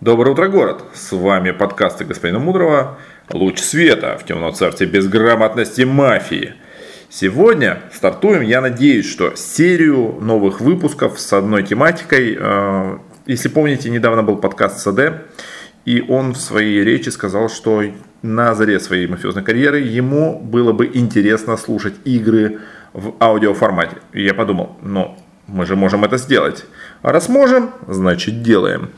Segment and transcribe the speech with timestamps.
[0.00, 0.84] Доброе утро, город!
[0.94, 2.98] С вами подкасты господина Мудрого
[3.32, 6.54] «Луч света в темном царстве безграмотности мафии».
[7.10, 12.38] Сегодня стартуем, я надеюсь, что серию новых выпусков с одной тематикой.
[12.38, 15.14] Э, если помните, недавно был подкаст САД,
[15.84, 17.82] и он в своей речи сказал, что
[18.22, 22.60] на заре своей мафиозной карьеры ему было бы интересно слушать игры
[22.92, 23.96] в аудиоформате.
[24.12, 25.18] И я подумал, ну,
[25.48, 26.66] мы же можем это сделать.
[27.02, 28.92] А раз можем, значит делаем.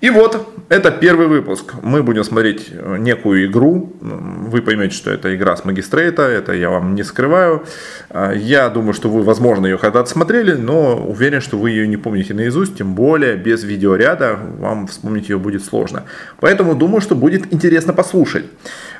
[0.00, 1.74] И вот, это первый выпуск.
[1.82, 3.92] Мы будем смотреть э, некую игру.
[4.00, 7.64] Вы поймете, что это игра с магистрейта, это я вам не скрываю.
[8.10, 11.96] А, я думаю, что вы, возможно, ее когда-то смотрели, но уверен, что вы ее не
[11.96, 16.04] помните наизусть, тем более без видеоряда вам вспомнить ее будет сложно.
[16.38, 18.44] Поэтому думаю, что будет интересно послушать.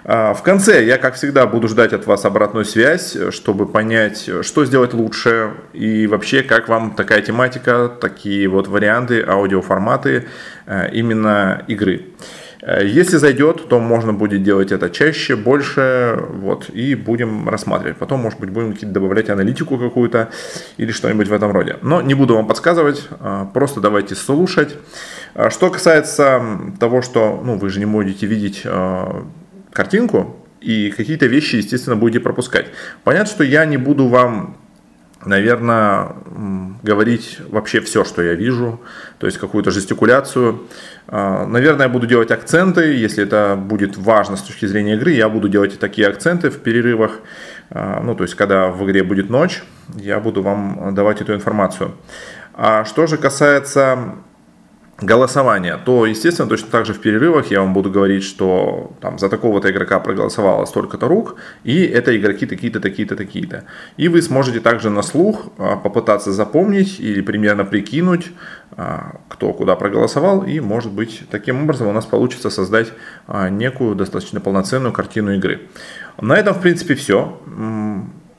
[0.04, 4.64] А, в конце я, как всегда, буду ждать от вас обратную связь, чтобы понять, что
[4.64, 10.26] сделать лучше и вообще, как вам такая тематика, такие вот варианты, аудиоформаты
[10.66, 12.06] э, именно игры.
[12.62, 17.96] Э, если зайдет, то можно будет делать это чаще, больше, вот, и будем рассматривать.
[17.96, 20.30] Потом, может быть, будем добавлять аналитику какую-то
[20.76, 21.76] или что-нибудь в этом роде.
[21.82, 24.76] Но не буду вам подсказывать, а, просто давайте слушать.
[25.34, 26.42] А что касается
[26.80, 29.24] того, что, ну, вы же не будете видеть а,
[29.78, 32.66] картинку, и какие-то вещи, естественно, будете пропускать.
[33.04, 34.56] Понятно, что я не буду вам,
[35.24, 36.16] наверное,
[36.82, 38.80] говорить вообще все, что я вижу,
[39.18, 40.66] то есть какую-то жестикуляцию.
[41.06, 45.28] А, наверное, я буду делать акценты, если это будет важно с точки зрения игры, я
[45.28, 47.20] буду делать такие акценты в перерывах.
[47.70, 49.62] А, ну, то есть, когда в игре будет ночь,
[49.94, 51.92] я буду вам давать эту информацию.
[52.52, 54.16] А что же касается
[55.00, 59.28] голосование, то, естественно, точно так же в перерывах я вам буду говорить, что там за
[59.28, 63.64] такого-то игрока проголосовало столько-то рук, и это игроки такие-то, такие-то, такие-то.
[63.96, 68.32] И вы сможете также на слух а, попытаться запомнить или примерно прикинуть,
[68.76, 72.92] а, кто куда проголосовал, и, может быть, таким образом у нас получится создать
[73.28, 75.68] а, некую достаточно полноценную картину игры.
[76.20, 77.40] На этом, в принципе, все.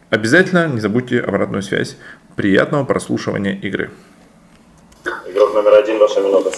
[0.10, 1.96] Обязательно не забудьте обратную связь.
[2.36, 3.92] Приятного прослушивания игры.
[5.28, 6.52] Игрок номер один, ваша минута.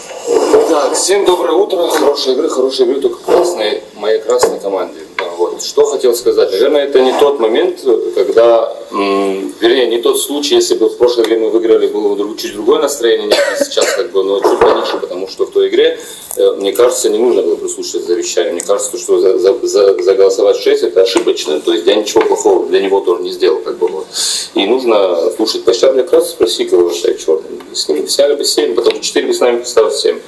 [0.69, 1.87] Так, всем доброе утро.
[1.87, 4.99] Хорошей игры, хорошей игры, только красной, моей красной команде.
[5.37, 5.63] Вот.
[5.63, 6.51] Что хотел сказать.
[6.51, 7.79] Наверное, это не тот момент,
[8.15, 12.53] когда, вернее, не тот случай, если бы в прошлой игре мы выиграли, было бы чуть
[12.53, 15.99] другое настроение, нежели сейчас, как бы, но чуть пониже, потому что в той игре,
[16.35, 18.53] э, мне кажется, не нужно было прислушиваться завещанию.
[18.53, 21.59] Мне кажется, что за, за, за, заголосовать 6 это ошибочно.
[21.59, 24.07] То есть я ничего плохого для него тоже не сделал, как бы вот.
[24.55, 27.61] И нужно слушать площадь как раз спроси, кого считает черным.
[27.73, 30.19] С ними сняли бы 7, потом 4 бы с нами поставил 7.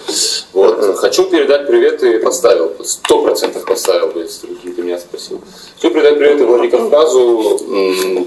[0.53, 0.95] Вот.
[0.97, 2.71] Хочу передать привет и поставил.
[2.83, 5.41] Сто процентов поставил бы, если ты меня спросил.
[5.75, 7.59] Хочу передать привет Владикавказу.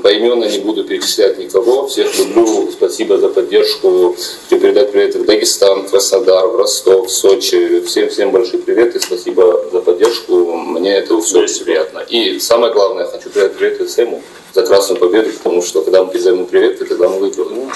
[0.03, 1.87] Поименно не буду перечислять никого.
[1.87, 2.71] Всех люблю.
[2.73, 4.17] Спасибо за поддержку.
[4.49, 7.81] Хочу передать привет в Дагестан, Краснодар, в Ростов, в Сочи.
[7.81, 10.57] Всем-всем большой привет и спасибо за поддержку.
[10.57, 12.01] Мне это все очень приятно.
[12.09, 16.47] И самое главное, хочу передать привет Сэму за красную победу, потому что когда мы передаем
[16.47, 17.71] привет, это когда мы выигрываем.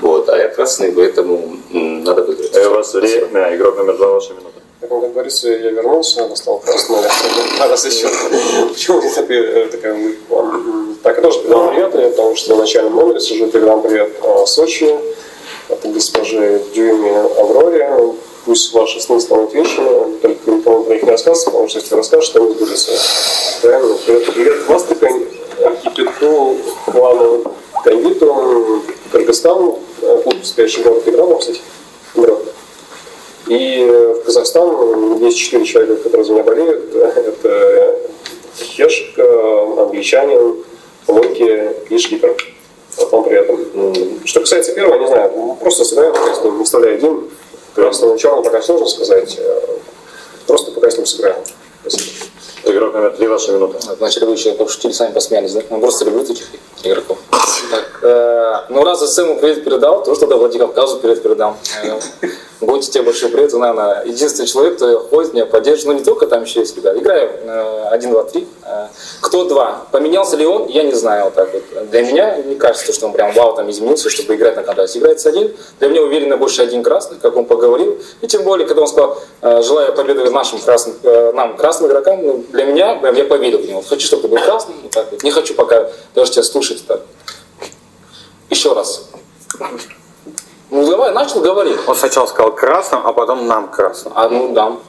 [0.00, 0.28] Вот.
[0.28, 2.56] А я красный, поэтому надо выиграть.
[2.56, 4.53] И у вас время, игрок номер два, ваша минута.
[4.84, 6.98] Как он говорится, я вернулся, настал красный,
[7.58, 8.06] а раз еще.
[8.68, 10.12] Почему не такая, э, такая
[11.02, 14.12] Так, я тоже передам приветы, потому что на начальном номере сижу, передам привет
[14.44, 14.94] Сочи,
[15.70, 18.14] от госпожи Дюйме Авроре.
[18.44, 22.28] Пусть ваши сны станут вечными, только никому про них не рассказывайте, потому что если расскажешь,
[22.28, 22.90] то не сбудется.
[23.62, 23.96] Правильно?
[24.04, 25.08] Привет, привет Вастрика,
[25.64, 26.58] архитекту,
[26.88, 31.62] главному кондитеру, Кыргызстан, э, клуб «Спящий город» играл, кстати,
[32.14, 32.38] играл.
[33.48, 33.84] И
[34.20, 36.94] в Казахстан есть четыре человека, которые за меня болеют.
[36.94, 37.98] Это
[38.58, 40.64] Хешек, англичанин,
[41.06, 42.36] Локи и Шлипер.
[42.96, 44.24] Вот вам при этом.
[44.24, 47.28] Что касается первого, не знаю, ну, просто сыграем, пока с ним, не вставляя один.
[47.74, 49.34] Просто начало пока сложно сказать.
[49.38, 49.60] э,
[50.46, 51.36] Просто пока с ним сыграем.
[51.80, 52.04] Спасибо.
[52.66, 53.78] Игрок номер три, ваша минута.
[53.98, 55.62] Вначале вы еще пошутили, сами посмеялись, да?
[55.68, 56.46] Ну, просто люблю таких
[56.82, 57.18] игроков.
[57.70, 61.56] Так, э, ну, раз Сэму привет передал, то что-то Владикавказу привет передам.
[62.64, 65.84] Э, Будьте тебе большой привет, ты, наверное, единственный человек, кто ходит, меня поддерживает.
[65.86, 66.98] Ну, не только там еще есть ребята.
[66.98, 68.48] Играю э, 1, 2, 3.
[68.64, 68.88] Э,
[69.20, 69.86] Кто два?
[69.90, 70.66] Поменялся ли он?
[70.68, 71.26] Я не знаю.
[71.26, 71.90] Вот так вот.
[71.90, 74.98] Для меня не кажется, что он прям вау там изменился, чтобы играть на контрасте.
[74.98, 75.54] Играется один.
[75.78, 77.98] Для меня уверенно больше один красный, как он поговорил.
[78.20, 82.24] И тем более, когда он сказал, э, желаю победы нашим красным, э, нам, красным игрокам,
[82.24, 83.82] ну, для меня, прям я поверил в него.
[83.82, 84.76] Хочу, чтобы ты был красным.
[84.82, 85.22] Вот так вот.
[85.22, 87.00] Не хочу пока даже тебя слушать так.
[88.50, 89.08] Еще раз.
[90.70, 91.78] Ну давай, начал говорить.
[91.86, 94.12] Он сначала сказал красным, а потом нам красным.
[94.16, 94.80] А ну дам.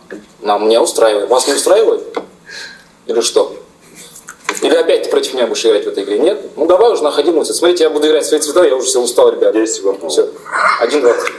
[0.42, 1.30] Нам не устраивает.
[1.30, 2.02] Вас не устраивает?
[3.08, 3.56] Или что?
[4.62, 6.18] Или опять ты против меня будешь играть в этой игре?
[6.20, 6.42] Нет?
[6.56, 7.56] Ну давай уже находи цвет.
[7.56, 9.54] Смотрите, я буду играть в свои цвета, я уже все устал, ребят.
[9.54, 10.00] 10 секунд.
[10.12, 10.30] Все.
[10.80, 11.34] Один, два, три.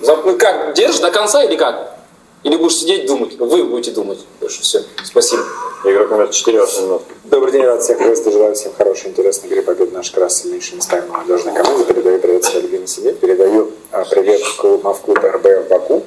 [0.00, 1.96] За- Ну как, держишь до конца или как?
[2.44, 3.36] Или будешь сидеть думать?
[3.38, 4.18] Вы будете думать.
[4.40, 4.82] Больше все.
[5.04, 5.42] Спасибо.
[5.84, 7.04] Игрок номер 4, ваша минута.
[7.24, 8.36] Добрый день, рад всех приветствовать.
[8.36, 11.84] Желаю всем хорошей, интересной игры, победы нашей красной сильнейшей местами молодежной команды.
[11.84, 13.12] Передаю привет своей любимой семье.
[13.12, 16.04] Передаю а, привет в клуб, в клуб РБ в Баку.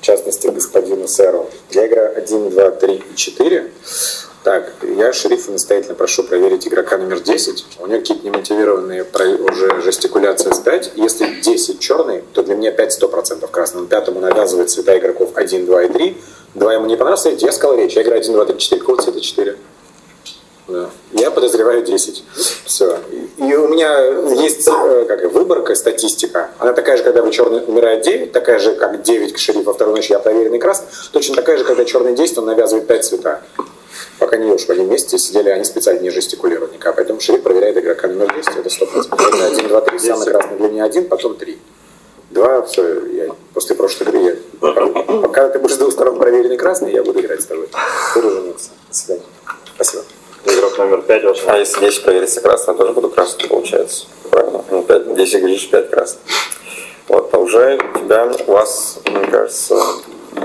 [0.00, 1.48] В частности, господину Сэру.
[1.70, 3.72] Я играю 1, 2, 3 и 4.
[4.44, 7.66] Так, я шерифа настоятельно прошу проверить игрока номер 10.
[7.80, 9.04] У него какие-то немотивированные
[9.40, 10.92] уже жестикуляции с 5.
[10.94, 13.86] Если 10 черный, то для меня 5 100% красный.
[13.88, 16.16] Пятому навязывает цвета игроков 1, 2 и 3.
[16.54, 17.96] 2 ему не понравилось, я сказал речь.
[17.96, 18.80] Я играю 1, 2, 3, 4.
[18.80, 19.56] Какого цвета 4?
[20.68, 20.90] Да.
[21.12, 22.24] Я подозреваю 10.
[22.64, 22.98] Все.
[23.36, 24.04] И у меня
[24.42, 26.50] есть э, как, выборка, статистика.
[26.58, 29.96] Она такая же, когда вы черный умирает 9, такая же, как 9 к шерифу, вторую
[29.96, 30.88] ночь я проверенный красный.
[31.12, 33.42] Точно такая же, когда черный 10, он навязывает 5 цвета.
[34.18, 36.96] Пока не уж в одном месте сидели, они специально не жестикулируют никак.
[36.96, 39.06] Поэтому шериф проверяет игрока номер 10, это 100%.
[39.12, 41.58] Это 1, 2, 3, самый красный для меня 1, потом 3.
[42.30, 44.36] Два, все, я после прошлой игры я...
[44.58, 47.68] Пока, пока ты будешь с двух сторон проверенный красный, я буду играть с тобой.
[48.16, 48.70] Буду жениться.
[48.88, 49.22] До свидания.
[49.76, 50.02] Спасибо.
[50.46, 54.06] Игрок номер 5, ваша А если 10 проверится красным, тоже буду красным, получается.
[54.30, 54.64] Правильно.
[54.70, 56.22] Ну, 5, 10 говоришь, 5 красных.
[57.08, 59.76] Вот, а уже тебя, вас, мне кажется,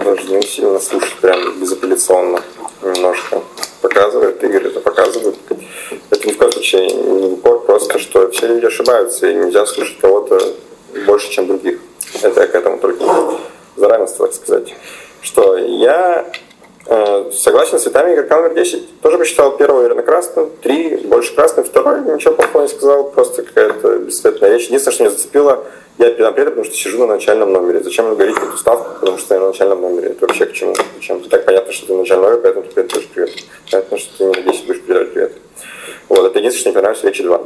[0.04, 2.42] должны сильно слушать прям безапелляционно
[2.82, 3.42] немножко.
[3.82, 5.36] Показывает, Игорь это показывает.
[6.10, 10.00] Это ни в коем случае не упор, просто что все люди ошибаются, и нельзя слушать
[10.00, 10.40] кого-то
[11.06, 11.80] больше, чем других.
[12.24, 13.06] Это я к этому только
[13.76, 14.74] за равенство, так сказать.
[15.22, 16.26] Что я
[17.32, 19.00] Согласен с цветами игрока номер 10.
[19.00, 24.00] Тоже посчитал первый, наверное, красным, три, больше красным, второй ничего плохого не сказал, просто какая-то
[24.00, 24.66] бесцветная речь.
[24.66, 25.64] Единственное, что меня зацепило,
[26.00, 27.82] я передам привет, потому что сижу на начальном номере.
[27.82, 30.10] Зачем говорить эту ставку, потому что я на начальном номере?
[30.10, 30.76] Это вообще к чему?
[30.96, 31.22] Зачем?
[31.30, 33.30] Так понятно, что ты на начальном номере, поэтому ты передаешь привет.
[33.72, 35.32] Понятно, что ты не на 10 будешь передавать привет.
[36.10, 37.42] Вот, это единственное, что мне понравилось речи 2.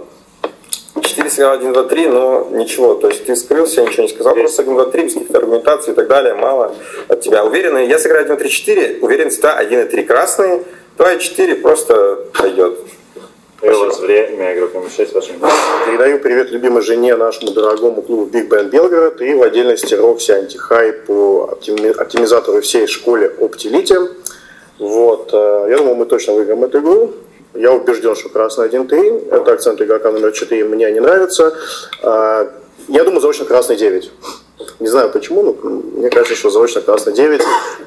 [1.02, 2.96] 4 сыграл 1, 2, 3, но ничего.
[2.96, 5.94] То есть ты скрылся, я ничего не сказал, просто 1, 2, 3, без каких-то аргументаций
[5.94, 6.76] и так далее, мало
[7.08, 7.44] от тебя.
[7.46, 10.64] Уверенный, я сыграю 1, 3, 4, уверен всегда 1 и 3 красные,
[10.98, 12.80] 2 и 4 просто пойдет.
[13.62, 15.54] И у вас время, игрок номер 6, ваша минута.
[15.88, 20.94] Передаю привет любимой жене нашему дорогому клубу Big Band Белгород и в отдельности Рокси Антихай
[20.94, 24.12] по оптими- оптимизатору всей школе Optilite.
[24.78, 27.14] Вот, э, я думаю, мы точно выиграем эту игру.
[27.56, 29.30] Я убежден, что красный 1-3.
[29.32, 31.54] Это акцент игрока номер 4 мне не нравится.
[32.04, 32.52] А,
[32.88, 34.12] Я думаю, заочно красный 9.
[34.80, 37.42] Не знаю почему, но мне кажется, что заочно красный 9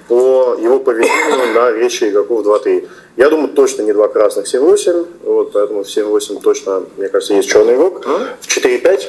[0.08, 2.88] по его поведению на речи игроков 2-3.
[3.16, 7.48] Я думаю, точно не два красных 7-8, вот, поэтому в 7-8 точно, мне кажется, есть
[7.48, 8.04] черный игрок.
[8.40, 9.02] В 4-5,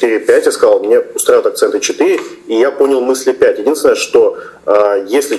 [0.00, 3.58] 4-5 я сказал, мне устраивают акценты 4, и я понял мысли 5.
[3.58, 5.38] Единственное, что э, если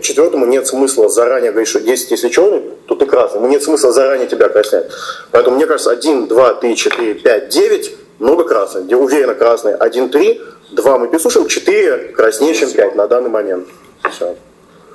[0.00, 3.40] четвертому нет смысла заранее говорить, что 10 если черный, то ты красный.
[3.48, 4.86] Нет смысла заранее тебя краснять.
[5.30, 8.84] Поэтому мне кажется, 1, 2, 3, 4, 5, 9, много красных.
[8.84, 10.40] Где уверенно красный 1, 3,
[10.72, 13.68] 2 мы переслушаем, 4 краснее, чем 5 на данный момент.
[14.10, 14.36] Все.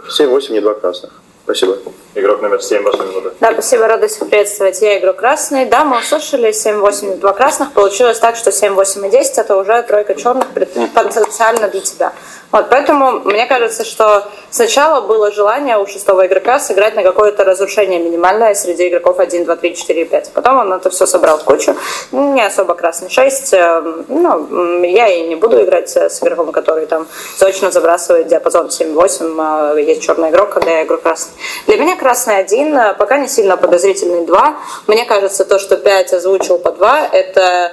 [0.10, 1.21] 7, 8, не 2 красных.
[1.54, 1.80] Спасибо.
[2.16, 3.34] Игрок номер 7, ваша минута.
[3.42, 4.82] Да, спасибо, рада всех приветствовать.
[4.82, 5.66] Я игрок красный.
[5.66, 7.74] Да, мы услышали 7-8 2 красных.
[7.74, 10.48] Получилось так, что 7, 8 и 10 это уже тройка черных
[10.94, 12.14] потенциально для тебя.
[12.52, 18.00] Вот, поэтому мне кажется, что сначала было желание у шестого игрока сыграть на какое-то разрушение
[18.00, 20.32] минимальное среди игроков 1, 2, 3, 4, 5.
[20.34, 21.76] Потом он это все собрал в кучу.
[22.12, 23.54] Не особо красный 6.
[23.54, 27.08] э, Ну, я и не буду играть э, с игроком, который там
[27.40, 29.36] точно забрасывает диапазон 7-8.
[29.40, 31.34] а Есть черный игрок, когда я игрок красный.
[31.68, 34.56] Для меня красный 1, э, пока не сильно подозрительный 2.
[34.88, 37.72] Мне кажется, то, что 5 озвучил по 2, это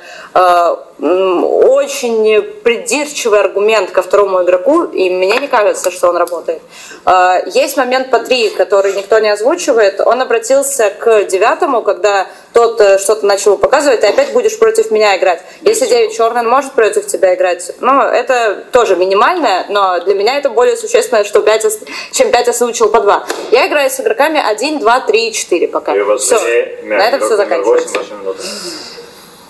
[1.00, 6.60] очень придирчивый аргумент ко второму игроку, и мне не кажется, что он работает.
[7.06, 10.00] Э, Есть момент по 3, который никто не озвучивает.
[10.00, 15.16] Он обратился к девятому, когда тот э, что-то начал показывать, ты опять будешь против меня
[15.16, 15.40] играть.
[15.62, 17.70] Если 9 черный, может против тебя играть.
[17.80, 21.78] Ну, это тоже минимальное, но для меня это более существенно, что 5, ос-
[22.12, 23.26] чем 5 озвучил по 2.
[23.52, 25.92] Я играю с игроками 1, 2, 3 и 4 пока.
[26.18, 26.38] Все.
[26.82, 27.98] На этом все номер 8, заканчивается.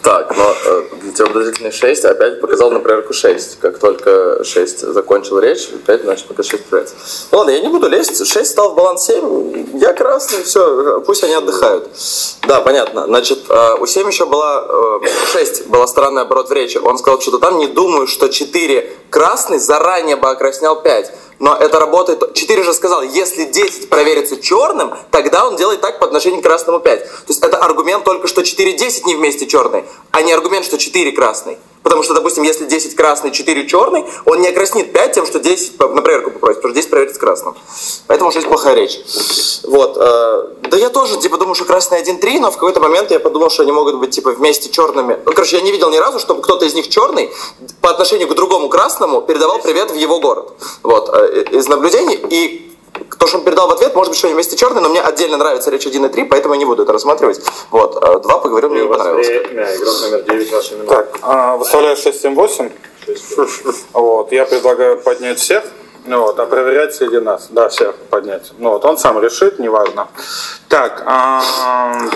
[0.08, 3.58] Так, но э, для тебя подозрительный 6 опять показал на проверку 6.
[3.60, 6.96] Как только 6 закончил речь, опять значит пока 6 проверяется.
[7.30, 8.26] Ну ладно, я не буду лезть.
[8.26, 9.78] 6 стал в баланс 7.
[9.78, 11.90] Я красный, все, пусть они отдыхают.
[12.46, 13.04] Да, понятно.
[13.04, 16.78] Значит, э, у 7 еще была, э, 6 была странный оборот в речи.
[16.78, 21.12] Он сказал что-то там, не думаю, что 4 красный заранее бы окраснял 5.
[21.38, 22.34] Но это работает...
[22.34, 26.80] 4 же сказал, если 10 проверится черным, тогда он делает так по отношению к красному
[26.80, 27.04] 5.
[27.04, 30.78] То есть это аргумент только, что 4 10 не вместе черный, а не аргумент, что
[30.78, 31.58] 4 красный.
[31.88, 35.78] Потому что, допустим, если 10 красный, 4 черный, он не окраснит 5 тем, что 10
[35.78, 37.54] по- на проверку попросит, потому что 10 проверит с красным.
[38.06, 39.00] Поэтому 6 плохая речь.
[39.64, 39.96] Вот.
[39.96, 43.48] э, Да я тоже, типа, думаю, что красный 1-3, но в какой-то момент я подумал,
[43.48, 45.18] что они могут быть, типа, вместе черными.
[45.24, 47.30] Ну, короче, я не видел ни разу, чтобы кто-то из них черный
[47.80, 50.52] по отношению к другому красному передавал привет в его город.
[50.82, 52.20] Вот, э, из наблюдений.
[52.28, 52.67] И
[53.18, 55.70] то, что он передал в ответ, может быть, что вместе черные, но мне отдельно нравится
[55.70, 57.40] речь 1 и 3, поэтому я не буду это рассматривать.
[57.70, 59.26] Вот, э, два поговорил, мне не понравилось.
[59.26, 59.76] время.
[59.76, 60.94] Игрок номер 9, ваша минута.
[60.94, 62.72] Так, а, выставляю 6-7-8.
[63.92, 65.64] Вот, я предлагаю поднять всех.
[66.08, 67.48] Ну вот, а проверять среди нас.
[67.50, 68.52] Да, всех поднять.
[68.56, 70.08] Ну вот, он сам решит, неважно.
[70.68, 71.42] Так, а,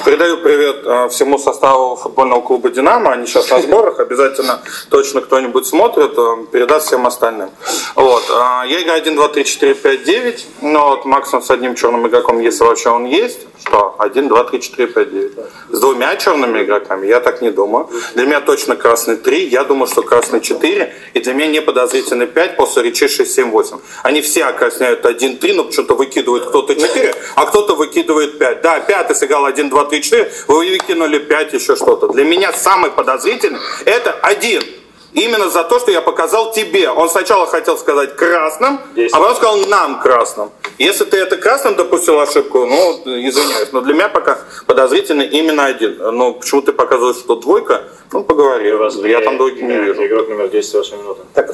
[0.06, 3.12] передаю привет а, всему составу футбольного клуба «Динамо».
[3.12, 4.00] Они сейчас на сборах.
[4.00, 7.50] Обязательно точно кто-нибудь смотрит, а, передаст всем остальным.
[7.94, 10.46] Вот, я играю 1, 2, 3, 4, 5, 9.
[10.62, 13.40] Ну вот, максимум с одним черным игроком, если вообще он есть.
[13.66, 13.94] Что?
[13.98, 15.32] 1, 2, 3, 4, 5, 9.
[15.70, 17.88] С двумя черными игроками я так не думаю.
[18.14, 19.48] Для меня точно красный 3.
[19.48, 20.92] Я думаю, что красный 4.
[21.14, 23.78] И для меня не подозрительный 5 после речи 6, 7, 8.
[24.02, 28.62] Они все окрасняют 1, 3, но почему-то выкидывают кто-то 4, а кто-то выкидывает 5.
[28.62, 30.32] Да, 5 сыграл 1, 2, 3, 4.
[30.48, 32.08] Вы выкинули 5, еще что-то.
[32.08, 34.81] Для меня самый подозрительный это 1.
[35.12, 36.88] Именно за то, что я показал тебе.
[36.88, 38.80] Он сначала хотел сказать красным,
[39.12, 40.50] а потом сказал нам красным.
[40.78, 43.72] Если ты это красным допустил ошибку, ну, извиняюсь.
[43.72, 45.98] Но для меня пока подозрительный именно один.
[45.98, 47.82] Но почему ты показываешь, что двойка?
[48.12, 48.72] Ну, поговори.
[49.08, 50.06] Я там двойки не вижу.
[50.06, 51.22] Игрок номер 10, ваша минута.
[51.34, 51.50] Так.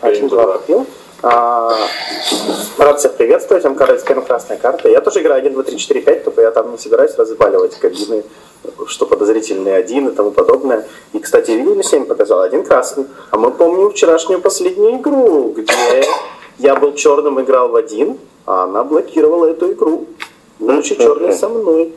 [0.00, 0.52] Один, Принято, два да.
[0.58, 0.86] купил.
[1.22, 1.76] А,
[2.78, 3.64] рад всех приветствовать.
[3.64, 4.88] Вам карта первая красная карта.
[4.88, 8.24] Я тоже играю 1, 2, 3, 4, 5, только я там не собираюсь разваливать кабины,
[8.86, 10.86] что подозрительный один и тому подобное.
[11.12, 13.06] И, кстати, видели, 7 показал, один красный.
[13.30, 16.04] А мы помним вчерашнюю последнюю игру, где
[16.58, 20.06] я был черным, играл в один, а она блокировала эту игру.
[20.58, 21.94] Будучи черной со мной.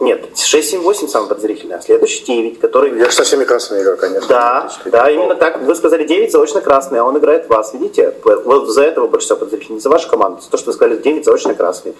[0.00, 2.96] Нет, 6, 7, 8 самый подозрительный, а следующий 9, который...
[2.96, 4.28] Я со всеми красными играю, конечно.
[4.28, 5.60] Да, да, именно так.
[5.62, 7.74] Вы сказали 9 заочно красный, а он играет вас.
[7.74, 8.14] Видите?
[8.22, 9.74] Вот за этого больше всего подозрительно.
[9.74, 10.40] Не за вашу команду.
[10.40, 11.94] За то, что вы сказали 9 заочно красный.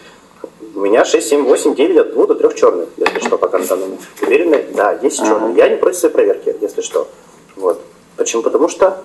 [0.79, 3.67] У меня 6, 7, 8, 9 от 2 до 3 черных, если что, пока на
[3.67, 4.65] данном Уверены?
[4.77, 5.57] Да, есть черные.
[5.57, 7.09] Я не против своей проверки, если что.
[7.57, 7.81] Вот.
[8.17, 8.45] Почему?
[8.45, 9.03] Потому что...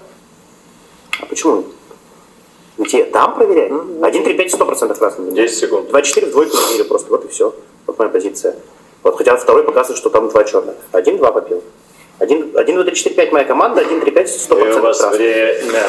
[1.19, 1.63] А почему?
[2.77, 3.05] Где?
[3.05, 3.71] Там проверяй.
[4.03, 5.31] 1, 3, 5, 100% красный.
[5.31, 5.89] 10 секунд.
[5.89, 7.09] 2, 4 в двойку не верю просто.
[7.09, 7.55] Вот и все.
[7.87, 8.55] Вот моя позиция.
[9.01, 10.75] Вот хотя второй показывает, что там два черных.
[10.91, 11.63] Один, два попил.
[12.23, 14.97] Один, один, два, три, четыре, пять моя команда, один, три, пять, сто И у вас
[14.97, 15.17] красный.
[15.17, 15.83] время.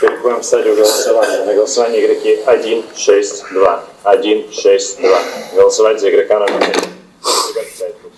[0.00, 1.44] Переходим к стадию голосования.
[1.44, 3.84] На голосование игроки 1, 6, 2.
[4.04, 5.22] 1, 6, 2.
[5.56, 6.72] Голосовать за игрока номер 1.
[7.20, 8.12] Спасибо, пять рук.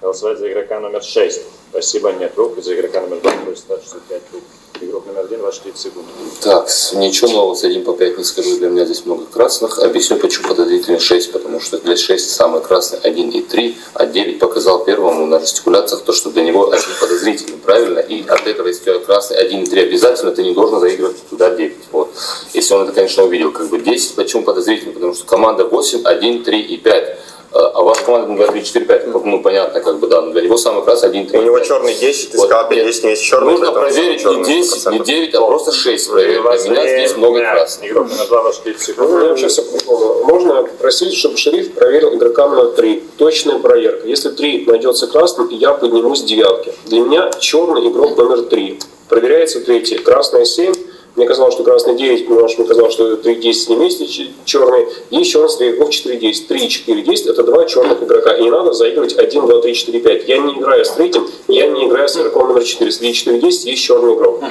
[0.00, 1.42] Голосовать за игрока номер 6.
[1.70, 2.58] Спасибо, нет рук.
[2.58, 4.42] И за игрока номер 2 просит 65 рук.
[4.84, 6.06] Игрок номер 1, ваши 30 секунд.
[6.42, 9.78] Так, ничего нового с 1 по 5 не скажу, для меня здесь много красных.
[9.78, 14.38] Объясню, почему подозрительный 6, потому что для 6 самый красный 1 и 3, а 9
[14.38, 17.98] показал первому на жестикуляциях то, что для него 1 подозрительный, правильно?
[18.00, 21.16] И от этого, если у тебя красный 1 и 3 обязательно, ты не должен заигрывать
[21.30, 21.76] туда 9.
[21.92, 22.10] Вот.
[22.52, 23.52] Если он это, конечно, увидел.
[23.52, 24.92] Как бы 10, почему подозрительный?
[24.92, 27.18] Потому что команда 8, 1, 3 и 5.
[27.54, 30.42] А а ваша команда 2, 3, 4, 5, ну понятно, как бы, да, но для
[30.42, 32.68] него самый красный 1, 3, У него черный 10, ты Вот, сказал.
[32.68, 33.52] 10 есть черный.
[33.52, 35.04] Нужно проверить черный не 10, не 100%.
[35.04, 36.40] 9, а просто 6 И проверить.
[36.40, 37.90] у вас Для меня здесь много красных.
[37.90, 39.08] Игрок номер 2, ваши 30 секунд.
[39.08, 40.24] Ну, вообще все по-другому.
[40.24, 43.02] Можно попросить, чтобы шериф проверил игрока номер 3.
[43.18, 44.08] Точная проверка.
[44.08, 46.72] Если 3 найдется красным, я поднимусь с девятки.
[46.86, 48.80] Для меня черный игрок номер 3.
[49.08, 49.98] Проверяется третий.
[49.98, 50.72] Красная 7.
[51.16, 54.88] Мне казалось, что красный 9, потому что мне казалось, что 3 10 не вместе черный.
[55.10, 56.48] Есть черный среди игроков 4 10.
[56.48, 58.36] 3 4 10 это два черных игрока.
[58.36, 60.28] И не надо заигрывать 1, 2, 3, 4, 5.
[60.28, 62.90] Я не играю с третьим, я не играю с игроком номер 4.
[62.90, 64.42] Среди 4 10 есть черный игрок.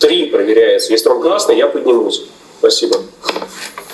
[0.00, 0.92] 3 проверяется.
[0.92, 2.26] Если он красный, я поднимусь.
[2.58, 2.96] Спасибо.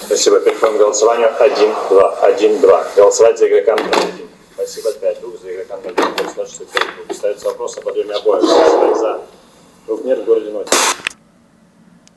[0.06, 0.40] Спасибо.
[0.40, 2.10] Переходим к голосованию 1, 2.
[2.20, 2.86] 1, 2.
[2.96, 4.28] Голосовать за игрока номер 1.
[4.54, 5.34] Спасибо, 5 рук.
[5.42, 6.30] За игрока номер 1.
[6.30, 7.16] 165 рук.
[7.16, 8.42] Ставится вопрос о подъеме обоих.
[8.44, 9.20] Голосовать за.
[9.88, 10.68] Рук нет в городе ночь.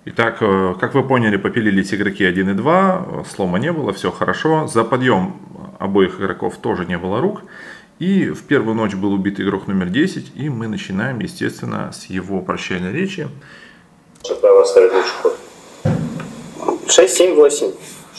[0.08, 4.12] Итак, э, как вы поняли, попилились игроки 1 и 2, э, слома не было, все
[4.12, 4.68] хорошо.
[4.68, 5.42] За подъем
[5.80, 7.42] обоих игроков тоже не было рук.
[7.98, 12.42] И в первую ночь был убит игрок номер 10, и мы начинаем, естественно, с его
[12.42, 13.28] прощальной речи.
[14.42, 15.38] Право ставить лучший ход.
[16.88, 17.72] 6, 7, 8.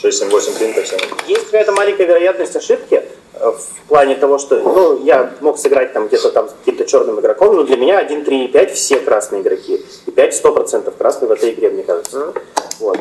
[0.03, 0.99] 6, 7, 8 принято всем.
[1.29, 3.01] Есть какая-то маленькая вероятность ошибки
[3.41, 7.57] в плане того, что ну, я мог сыграть там где-то там с каким-то черным игроком,
[7.57, 9.85] но для меня 1, 3 и 5 все красные игроки.
[10.07, 12.33] И 5 100% красные в этой игре, мне кажется.
[12.81, 12.99] Вот.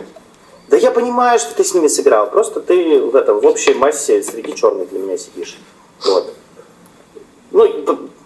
[0.67, 4.23] Да я понимаю, что ты с ними сыграл, просто ты в этом в общей массе
[4.23, 5.57] среди черных для меня сидишь.
[6.05, 6.33] Вот.
[7.51, 7.67] Ну,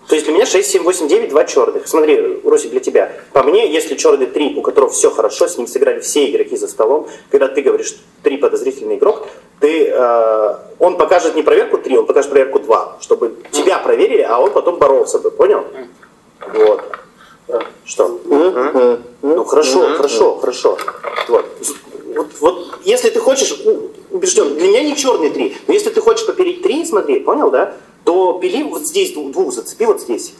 [0.09, 1.87] то есть для меня 6, 7, 8, 9, два черных.
[1.87, 3.11] Смотри, Росик, для тебя.
[3.31, 6.67] По мне, если черный 3, у которого все хорошо, с ним сыграли все игроки за
[6.67, 9.27] столом, когда ты говоришь 3 подозрительный игрок,
[9.59, 14.39] ты, э, он покажет не проверку 3, он покажет проверку 2, чтобы тебя проверили, а
[14.39, 15.65] он потом боролся бы, понял?
[16.53, 16.83] Вот.
[17.83, 18.19] Что?
[19.21, 20.77] Ну хорошо, хорошо, хорошо.
[21.27, 21.45] Вот.
[22.15, 23.55] Вот, вот если ты хочешь,
[24.11, 27.75] убежден, для меня не черный три, но если ты хочешь попилить три, смотри, понял, да?
[28.03, 30.33] То пили вот здесь двух зацепи вот здесь.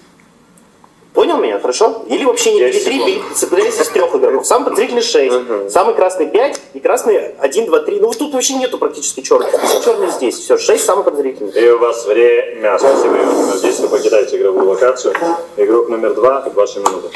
[1.20, 2.04] Понял меня, хорошо?
[2.08, 4.46] Или вообще не пили три, пили, цепляйся из трех игроков.
[4.48, 8.00] Сам подзрительный 6, самый красный 5 и красный 1, 2, 3.
[8.00, 9.50] Ну вот тут вообще нету практически черных.
[9.64, 10.38] Все черные здесь.
[10.38, 11.52] Все, 6 самый подозрительный.
[11.52, 12.80] И у вас время.
[12.80, 13.80] Спасибо, номер 10.
[13.82, 15.14] Вы покидаете игровую локацию.
[15.58, 17.10] Игрок номер 2, ваша минута.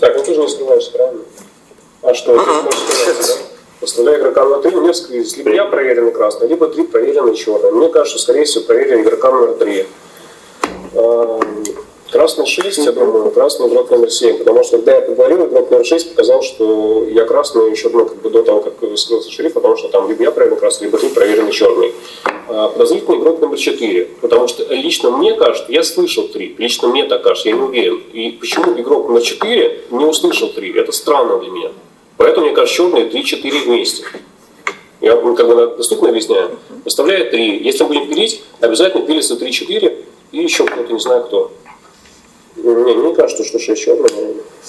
[0.00, 1.20] Так, ну ты же не скрываешься, правильно?
[2.00, 3.42] А что, ты можешь скрываться, да?
[3.80, 7.70] Поставляя игрока на 3, мне сказать, либо я проверенный красный, либо 3 проверенный черный.
[7.70, 9.86] Мне кажется, скорее всего, проверенный игрока номер 3.
[12.12, 15.86] Красный 6, я думаю, красный игрок номер 7, потому что когда я поговорил, игрок номер
[15.86, 19.78] 6 показал, что я красный еще ну, как бы до того, как скрылся шериф, потому
[19.78, 21.94] что там либо я проверенный красный, либо ты проверенный черный.
[22.48, 27.06] А подозрительный игрок номер 4, потому что лично мне кажется, я слышал 3, лично мне
[27.06, 28.02] так кажется, я не уверен.
[28.12, 31.70] И почему игрок номер 4 не услышал 3, это странно для меня.
[32.18, 34.04] Поэтому, мне кажется, черные 3-4 вместе.
[35.00, 36.58] Я ну, как бы доступно объясняю.
[36.84, 37.62] Выставляю 3.
[37.62, 41.50] Если мы будем пилить, обязательно пилится 3-4 и еще кто-то, не знаю кто.
[42.56, 44.10] Мне, мне кажется, что 6 черный.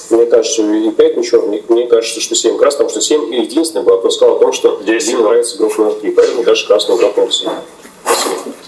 [0.09, 1.63] Мне кажется, и 5 не черный.
[1.67, 4.09] Мне кажется, что 7 красный, потому что 7 единственный был.
[4.11, 6.11] сказал о том, что здесь мне нравится игрок номер 3.
[6.11, 7.49] Поэтому даже красный игрок номер 7.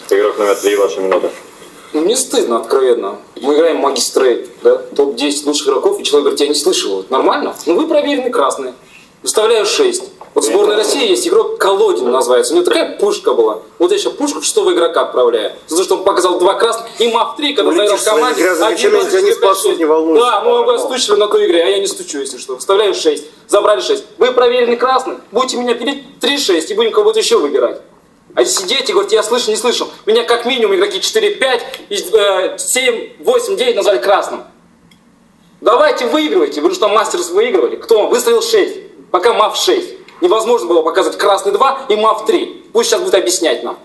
[0.10, 1.32] Игрок номер 3, ваша минута.
[1.94, 3.20] Ну, мне стыдно, откровенно.
[3.40, 4.76] Мы играем магистрейт, да?
[4.76, 7.06] Топ-10 лучших игроков, и человек говорит, я не слышал.
[7.10, 7.56] Нормально?
[7.66, 8.74] Ну, вы проверены красные.
[9.24, 10.04] Выставляю 6.
[10.36, 12.54] Вот в сборной России есть игрок Колодин называется.
[12.54, 13.60] У него такая пушка была.
[13.80, 15.54] Вот я сейчас пушку шестого игрока отправляю.
[15.68, 18.50] За то, что он показал два красных и мав 3, когда заиграл в команде.
[18.50, 20.26] Один, тебя не спасут, не волнуйся.
[20.26, 22.58] Да, ну вы стучили на той игре, а я не стучу, если что.
[22.58, 23.24] Вставляю 6.
[23.48, 24.04] Забрали 6.
[24.18, 27.80] Вы проверены красным, будете меня пилить 3-6 и будем кого-то еще выбирать.
[28.36, 29.88] А сидеть и говорить, я слышу, не слышу.
[30.06, 34.44] Меня как минимум игроки 4-5, э, 7, 8, 9 назвали красным.
[35.62, 36.60] Давайте выигрывайте.
[36.60, 37.78] Вы что, мастерс выигрывали?
[37.78, 38.08] Кто?
[38.08, 39.12] Выставил 6.
[39.12, 39.95] Пока МАФ 6.
[40.26, 42.70] Невозможно было показать красный 2 и МАФ 3.
[42.74, 43.78] Пусть сейчас будет объяснять нам.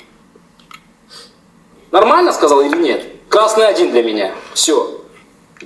[1.91, 3.05] Нормально сказал или нет?
[3.29, 4.33] Красный 1 для меня.
[4.55, 5.03] Все.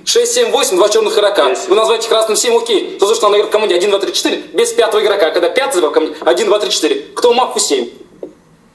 [0.03, 1.53] 6, 7, 8, два черных игрока.
[1.69, 2.97] Вы называете красным 7, окей.
[2.99, 5.31] То, что он игрок в команде 1, 2, 3, 4, без пятого игрока.
[5.31, 6.95] Когда пятый игрок команде 1, 2, 3, 4.
[7.15, 7.89] Кто МАФу 7?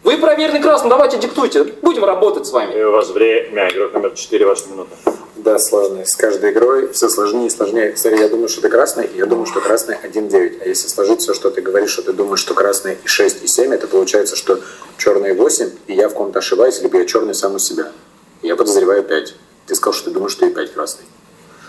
[0.02, 1.64] Вы проверенный красный, давайте диктуйте.
[1.82, 2.72] Будем работать с вами.
[2.78, 3.68] И у вас время.
[3.68, 4.96] Игрок номер 4, ваша минута.
[5.42, 6.04] Да, сложно.
[6.04, 7.92] С каждой игрой все сложнее и сложнее.
[7.92, 10.58] Кстати, я думаю, что ты красный, и я думаю, что красный 1-9.
[10.62, 13.46] А если сложить все, что ты говоришь, что ты думаешь, что красный и 6, и
[13.46, 14.60] 7, это получается, что
[14.98, 17.90] черный 8, и я в ком-то ошибаюсь, либо я черный сам у себя.
[18.42, 19.34] Я подозреваю 5.
[19.66, 21.04] Ты сказал, что ты думаешь, что и 5 красный.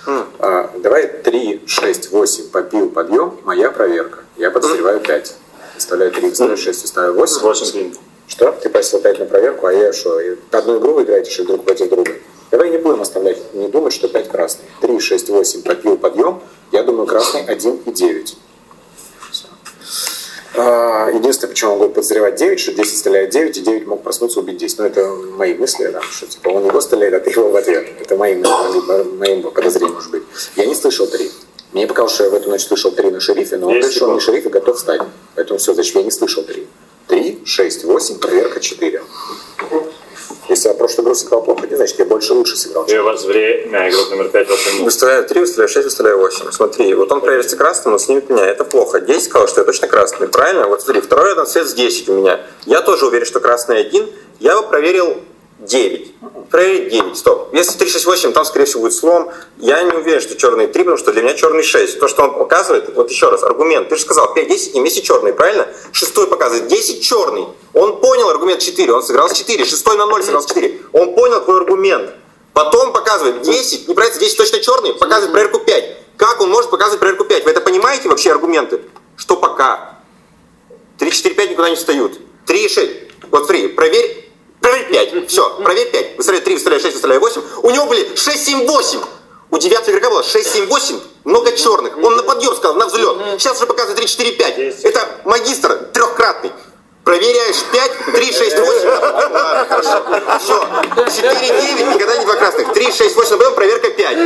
[0.05, 0.25] Хм.
[0.39, 4.19] А, давай 3, 6, 8, попил, подъем, моя проверка.
[4.35, 5.35] Я подозреваю 5.
[5.75, 7.41] Выставляю 3, выставляю 6, выставляю 8.
[7.41, 7.93] 8
[8.27, 8.51] Что?
[8.51, 10.19] Ты просил 5 на проверку, а я что?
[10.51, 12.11] Одну игру вы играете, что друг против друга?
[12.51, 14.65] Давай не будем оставлять, не думать, что 5 красный.
[14.81, 16.41] 3, 6, 8, попил, подъем.
[16.71, 18.37] Я думаю, красный 1 и 9.
[20.55, 24.41] А, Единственное, почему он будет подозревать 9, что 10 стреляет 9, и 9 мог проснуться
[24.41, 24.79] убить 10.
[24.79, 27.87] Но это мои мысли, да, что типа он его стреляет, а ты его в ответ.
[28.01, 30.23] Это мои моим подозрением может быть.
[30.57, 31.31] Я не слышал 3.
[31.71, 34.07] Мне показалось, что я в эту ночь слышал 3 на шерифе, но он говорит, что
[34.07, 35.01] он не шериф и готов встать.
[35.35, 36.67] Поэтому все, значит, я не слышал 3.
[37.07, 39.01] 3, 6, 8, проверка 4.
[40.49, 42.85] Если я прошлую игру сыграл плохо, не значит, я больше лучше сыграл.
[42.85, 43.89] И у вас время.
[43.89, 44.85] Игрок номер 5, ваша минута.
[44.85, 46.51] Выставляю 3, выставляю 6, выставляю 8.
[46.51, 48.45] Смотри, вот он проверится красным, но снимет меня.
[48.45, 48.99] Это плохо.
[48.99, 50.27] 10 сказал, что я точно красный.
[50.27, 50.67] Правильно?
[50.67, 52.41] Вот смотри, второй рядом цвет с 10 у меня.
[52.65, 54.09] Я тоже уверен, что красный 1.
[54.39, 55.17] Я бы проверил
[55.61, 56.15] 9.
[56.49, 57.17] Проверить 9.
[57.17, 57.53] Стоп.
[57.53, 59.31] Если 3, 6, 8, там, скорее всего, будет слом.
[59.57, 61.99] Я не уверен, что черный 3, потому что для меня черный 6.
[61.99, 63.89] То, что он показывает, вот еще раз, аргумент.
[63.89, 65.67] Ты же сказал, 5, 10 не вместе черный, правильно?
[65.91, 67.45] Шестой показывает 10 черный.
[67.73, 69.63] Он понял аргумент 4, он сыграл с 4.
[69.65, 70.81] Шестой на 0 сыграл с 4.
[70.93, 72.11] Он понял твой аргумент.
[72.53, 75.97] Потом показывает 10, не правильно, 10 точно черный, показывает проверку 5.
[76.17, 77.45] Как он может показывать проверку 5?
[77.45, 78.81] Вы это понимаете вообще аргументы?
[79.15, 79.99] Что пока?
[80.97, 82.19] 3, 4, 5 никуда не встают.
[82.45, 82.91] 3, 6.
[83.29, 84.30] Вот смотри, проверь
[84.61, 85.29] Проверь 5.
[85.29, 86.17] Все, проверь 5.
[86.17, 87.41] Выставляй 3, выставляй 6, выставляй 8.
[87.63, 88.99] У него были 6, 7, 8.
[89.49, 90.99] У девятого игрока было 6, 7, 8.
[91.25, 91.97] Много черных.
[91.97, 93.17] Он на подъем сказал, на взлет.
[93.39, 94.57] Сейчас уже показывает 3, 4, 5.
[94.83, 96.51] Это магистр трехкратный.
[97.03, 98.89] Проверяешь 5, 3, 6, 8.
[98.89, 100.03] Ладно, хорошо.
[100.39, 100.61] Все.
[101.21, 102.73] 4, 9, никогда не два красных.
[102.73, 104.17] 3, 6, 8, потом проверка 5.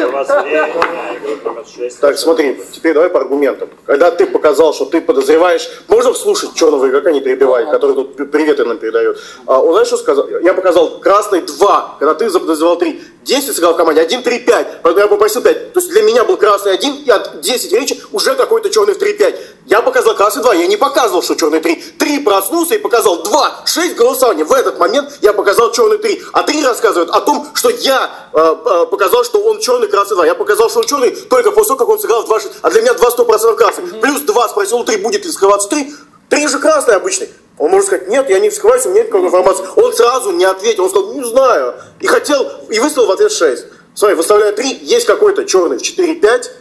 [2.01, 3.69] Так, смотри, теперь давай по аргументам.
[3.85, 8.65] Когда ты показал, что ты подозреваешь, можно слушать черного игрока, не перебивай, который тут приветы
[8.65, 9.19] нам передает.
[9.45, 10.27] А, он знаешь, что сказал?
[10.27, 13.01] Я показал красный 2, когда ты заподозревал 3.
[13.25, 14.81] 10 сыграл в команде, 1, 3, 5.
[14.83, 15.73] Поэтому я попросил 5.
[15.73, 18.99] То есть для меня был красный 1, и от 10 речи уже какой-то черный в
[18.99, 19.35] 3, 5.
[19.65, 21.75] Я показал красный 2, я не показывал, что черный 3.
[21.97, 24.43] 3 проснулся и показал 2, 6 голосования.
[24.43, 26.21] В этот момент я показал черный 3.
[26.33, 30.25] А 3 рассказывают о том, что я э, э, показал, что он черный, красный 2.
[30.27, 32.81] Я показал, что он черный только после того, как он сыграл в 2, а для
[32.81, 33.87] меня 2 100% красный.
[34.01, 35.93] Плюс 2 спросил у 3, будет ли скрываться 3.
[36.29, 37.29] Три же красный обычный.
[37.57, 39.65] Он может сказать, нет, я не вскрываюсь, у меня нет никакой информации.
[39.75, 41.75] Он сразу не ответил, он сказал, не знаю.
[42.01, 43.65] И хотел, и выставил в ответ 6.
[43.93, 46.51] Смотри, выставляю 3, есть какой-то черный в 4-5,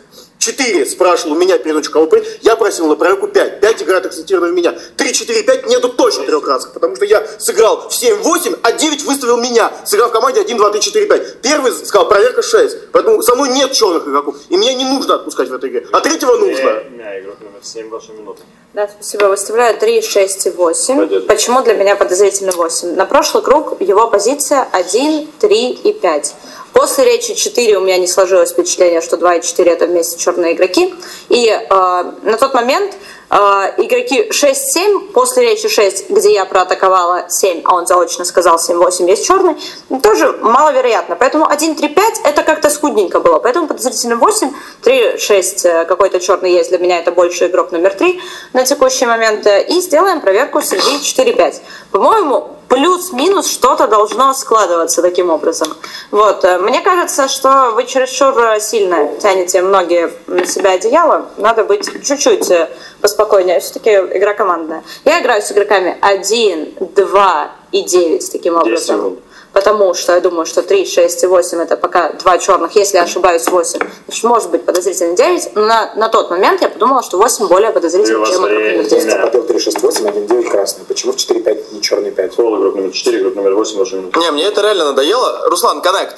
[0.45, 3.61] 4 спрашивал у меня перед ночью кого принять, я просил на проверку 5.
[3.61, 4.75] 5 играет акцентированно в меня.
[4.97, 8.73] 3, 4, 5 нету точно трех красок, потому что я сыграл в 7, 8, а
[8.73, 9.73] 9 выставил меня.
[9.87, 11.41] Сыграл в команде 1, 2, 3, 4, 5.
[11.41, 12.91] Первый сказал проверка 6.
[12.93, 14.37] Поэтому со мной нет черных игроков.
[14.51, 15.87] И меня не нужно отпускать в этой игре.
[15.93, 16.83] А третьего нужно.
[16.91, 18.43] Мя, игрок номер 7, ваша минута.
[18.75, 19.27] Да, спасибо.
[19.27, 20.99] Выставляю 3, 6 и 8.
[20.99, 21.27] Пойдет.
[21.27, 22.95] Почему для меня подозрительно 8?
[22.97, 26.35] На прошлый круг его позиция 1, 3 и 5.
[26.75, 30.55] После речи 4 у меня не сложилось впечатление, что 2 и 4 это вместе черные
[30.55, 30.93] игроки.
[31.29, 32.93] И э, на тот момент
[33.31, 33.35] э,
[33.79, 39.25] игроки 6-7, после речи 6, где я проатаковала 7, а он заочно сказал 7-8 есть
[39.25, 39.57] черный,
[40.03, 41.15] тоже маловероятно.
[41.15, 43.39] Поэтому 1-3-5 это как-то скудненько было.
[43.39, 44.51] Поэтому подозрительно 8,
[44.83, 46.71] 3-6 э, какой-то черный есть.
[46.71, 48.21] Для меня это больше игрок номер 3
[48.53, 49.47] на текущий момент.
[49.47, 51.61] И сделаем проверку среди 4-5.
[51.93, 55.69] По-моему, плюс-минус что-то должно складываться таким образом.
[56.11, 56.45] Вот.
[56.45, 61.27] э, Мне кажется, что вы чересчур э, сильно тянете многие на себя одеяло.
[61.37, 62.69] Надо быть чуть-чуть э,
[63.01, 63.61] поспокойнее.
[63.61, 64.83] Все-таки игра командная.
[65.05, 69.19] Я играю с игроками 1, 2 и 9 таким 10 образом.
[69.55, 72.75] Потому что я думаю, что 3, 6 и 8 это пока два черных.
[72.75, 73.79] Если я ошибаюсь, 8.
[74.07, 75.55] Значит, может быть подозрительно 9.
[75.55, 79.05] Но на, на тот момент я подумала, что 8 более подозрительно, чем игрок номер 10.
[79.05, 80.85] Я попил 3, 6, 8, 1, 9 красный.
[80.85, 82.35] Почему в 4, 5 не черный 5?
[82.35, 84.19] Пол, игрок номер 4, игрок номер 8, ваша минута.
[84.19, 85.49] Не, мне это реально надоело.
[85.49, 86.17] Руслан, коннект.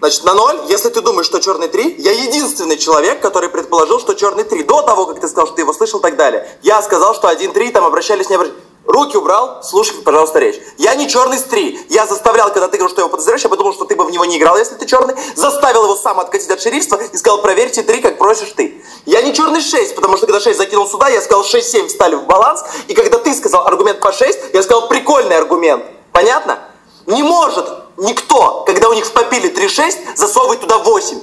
[0.00, 4.14] Значит, на ноль, если ты думаешь, что черный 3, я единственный человек, который предположил, что
[4.14, 4.62] черный 3.
[4.62, 6.48] До того, как ты сказал, что ты его слышал и так далее.
[6.62, 8.58] Я сказал, что 1-3, там обращались, не обращались.
[8.86, 10.60] Руки убрал, слушай, пожалуйста, речь.
[10.76, 11.86] Я не черный 3.
[11.88, 14.26] Я заставлял, когда ты говорил, что его подозреваешь, я подумал, что ты бы в него
[14.26, 15.14] не играл, если ты черный.
[15.34, 18.84] Заставил его сам откатить от шерифства и сказал, проверьте 3, как просишь ты.
[19.06, 22.24] Я не черный 6, потому что когда 6 закинул сюда, я сказал 6-7 встали в
[22.26, 22.62] баланс.
[22.86, 25.84] И когда ты сказал аргумент по 6, я сказал прикольный аргумент.
[26.12, 26.58] Понятно?
[27.06, 27.66] Не может
[27.96, 31.20] никто, когда у них в попиле 3-6, засовывать туда 8.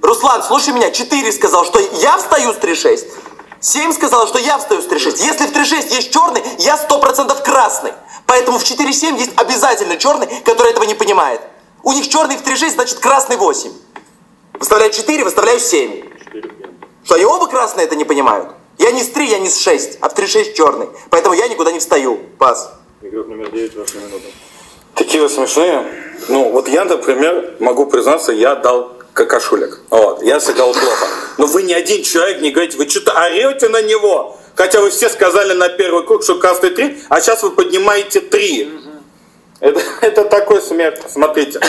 [0.00, 3.06] Руслан, слушай меня, 4 сказал, что я встаю с 3-6.
[3.62, 5.24] 7 сказал, что я встаю с 3-6.
[5.24, 7.92] Если в 3-6 есть черный, я 100% красный.
[8.26, 11.40] Поэтому в 4-7 есть обязательно черный, который этого не понимает.
[11.84, 13.70] У них черный в 3-6, значит красный 8.
[14.54, 16.04] Выставляю 4, выставляю 7.
[17.04, 18.48] Что, они оба красные это не понимают?
[18.78, 20.88] Я не с 3, я не с 6, а в 3-6 черный.
[21.10, 22.18] Поэтому я никуда не встаю.
[22.38, 22.72] Пас.
[23.00, 24.26] Игрок номер 9, ваша минута.
[24.96, 25.86] Такие вот смешные.
[26.28, 29.80] Ну, вот я, например, могу признаться, я дал какашулек.
[29.90, 31.06] Вот, я сыграл плохо.
[31.38, 34.38] Но вы ни один человек не говорите, вы что-то орете на него.
[34.54, 38.70] Хотя вы все сказали на первый круг, что красный 3, а сейчас вы поднимаете 3.
[39.60, 40.94] Это, это такой смех.
[41.08, 41.60] Смотрите,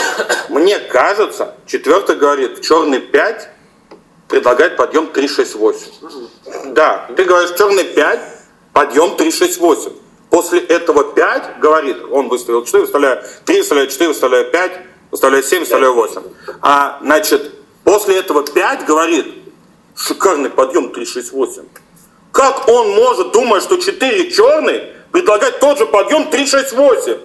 [0.48, 3.48] мне кажется, четвертый говорит, черный 5
[4.28, 6.72] предлагает подъем 3-6-8.
[6.72, 8.20] Да, ты говоришь, черный 5,
[8.72, 9.92] подъем 3-6-8.
[10.30, 14.72] После этого 5 говорит, он выставил 4, выставляю 3, выставляю 4, выставляю 5,
[15.14, 16.22] выставляю 7, выставляю 8.
[16.60, 17.52] А, значит,
[17.84, 19.26] после этого 5 говорит,
[19.96, 21.66] шикарный подъем 3-6-8.
[22.32, 27.20] Как он может, думая, что 4 черный, предлагать тот же подъем 3-6-8?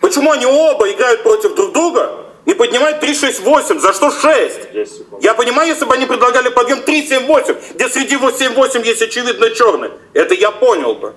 [0.00, 3.78] Почему они оба играют против друг друга и поднимают 3-6-8?
[3.78, 4.72] За что 6?
[4.72, 5.22] 10 секунд.
[5.22, 9.90] Я понимаю, если бы они предлагали подъем 3-7-8, где среди 7-8 есть очевидно черный.
[10.14, 11.14] Это я понял бы.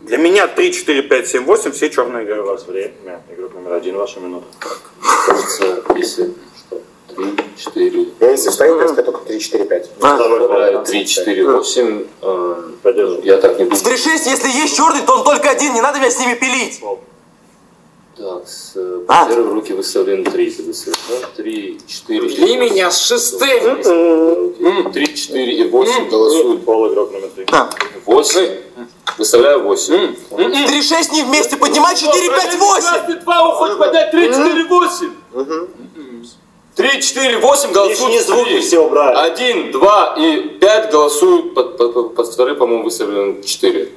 [0.00, 2.46] Для меня 3, 4, 5, 7, 8 все черные У играют.
[2.46, 3.22] вас время.
[3.30, 4.46] Игрок номер 1, ваша минута.
[5.26, 6.80] Кажется, если что,
[7.14, 7.26] 3,
[7.58, 9.90] 4, Я если встаю, я встаю только 3, 4, 5.
[9.98, 12.04] Второй 3, 4, 8.
[12.82, 13.24] Поддерживаю.
[13.24, 13.84] Я так не В думаю.
[13.98, 16.80] 3-6, если есть черный, то он только один, не надо меня с ними пилить.
[18.16, 19.26] Так, с э, А.
[19.28, 20.50] первой руки выставлен 3.
[20.50, 20.96] Ты выставил
[21.36, 22.28] 3, 4.
[22.28, 23.82] И меня с шестым.
[24.92, 26.64] 3, 4 и 8 голосуют.
[26.64, 27.46] Пол, игрок номер 3.
[28.06, 28.48] 8.
[29.20, 30.14] Выставляю 8.
[30.30, 33.22] 3-6 не вместе поднимать, 4-5-8.
[33.22, 35.10] Два уходит поднять 3, 4, 8.
[36.74, 38.00] 3, 4, 8 голосуют.
[38.00, 39.30] Лишние звуки все убрали.
[39.32, 41.54] 1, 2 и 5 голосуют.
[41.54, 43.92] Под, под, под, под второй, по-моему, выставлен 4.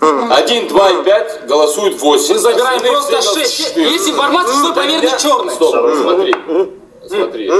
[0.00, 2.34] 1, 2 и 5 голосуют 8.
[2.34, 3.58] Мы забираем Остальные просто все шесть.
[3.60, 3.92] голосуют 4.
[3.92, 5.54] Есть информация, что проверки черный.
[5.54, 6.34] Стоп, смотри.
[7.06, 7.50] Смотри.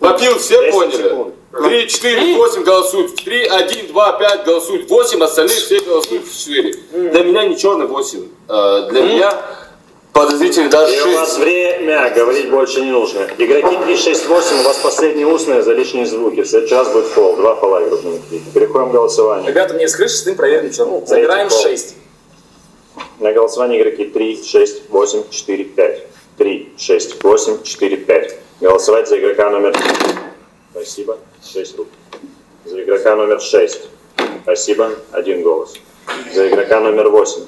[0.00, 1.32] Попил, все 10 поняли?
[1.56, 1.68] Секунд.
[1.68, 3.14] 3, 4, 8 голосуют.
[3.16, 6.74] 3, 1, 2, 5 голосуют 8, остальные все голосуют 4.
[7.12, 8.28] Для меня не черный 8.
[8.48, 9.32] Э, Для меня
[10.12, 11.38] подозрительный даже И у вас 6.
[11.40, 13.26] время, говорить больше не нужно.
[13.38, 16.42] Игроки 3, 6, 8, у вас последние устные за лишние звуки.
[16.42, 17.36] В следующий раз будет фол.
[17.36, 18.42] Два фола игрок номер 3.
[18.54, 19.48] Переходим к голосованию.
[19.48, 21.06] Ребята, мне с крыши шестым проверили черный.
[21.06, 21.70] Забираем Третий пол.
[21.72, 21.94] 6.
[23.20, 26.02] На голосование игроки 3, 6, 8, 4, 5.
[26.38, 28.34] 3, 6, 8, 4, 5.
[28.60, 29.74] Голосовать за игрока номер...
[30.76, 31.16] Спасибо.
[31.42, 31.88] 6 рук.
[32.66, 33.80] За игрока номер 6.
[34.42, 35.74] Спасибо, один голос.
[36.34, 37.42] За игрока номер 8.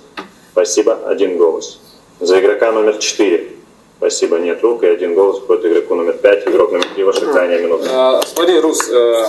[0.53, 1.79] Спасибо, один голос.
[2.21, 3.51] За игрока номер 4.
[3.99, 6.49] Спасибо, нет рук, и один голос входит игроку номер 5.
[6.49, 8.23] Игрок номер 3, ваша крайняя минута.
[8.23, 9.25] Э, Смотри, Рус, э,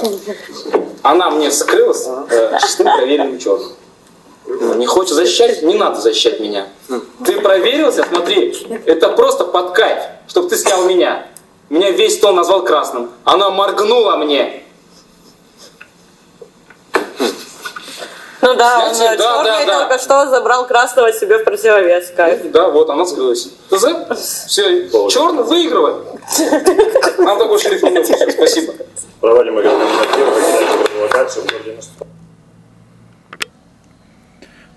[1.02, 3.74] она мне скрылась э, шестым проверенным черным.
[4.78, 5.62] Не хочешь защищать?
[5.64, 6.70] Не надо защищать меня.
[7.26, 8.06] Ты проверился?
[8.10, 11.28] Смотри, это просто под кайф, чтобы ты снял меня.
[11.70, 13.10] Меня весь стол назвал красным.
[13.24, 14.64] Она моргнула мне.
[18.42, 19.80] Ну да, он Значит, да, черный да, да.
[19.90, 22.12] только что забрал красного себе в противовес.
[22.16, 22.50] Кайф.
[22.52, 23.50] Да, вот, она скрылась.
[23.70, 23.86] ТЗ?
[24.48, 26.06] Все, черный выигрывает.
[27.20, 28.32] Нам такой шрифт не нужен.
[28.32, 28.74] Спасибо.
[29.20, 31.46] Проводим игрок номер 3, вы покидаете игровую локацию.
[31.46, 32.08] Входите на стол.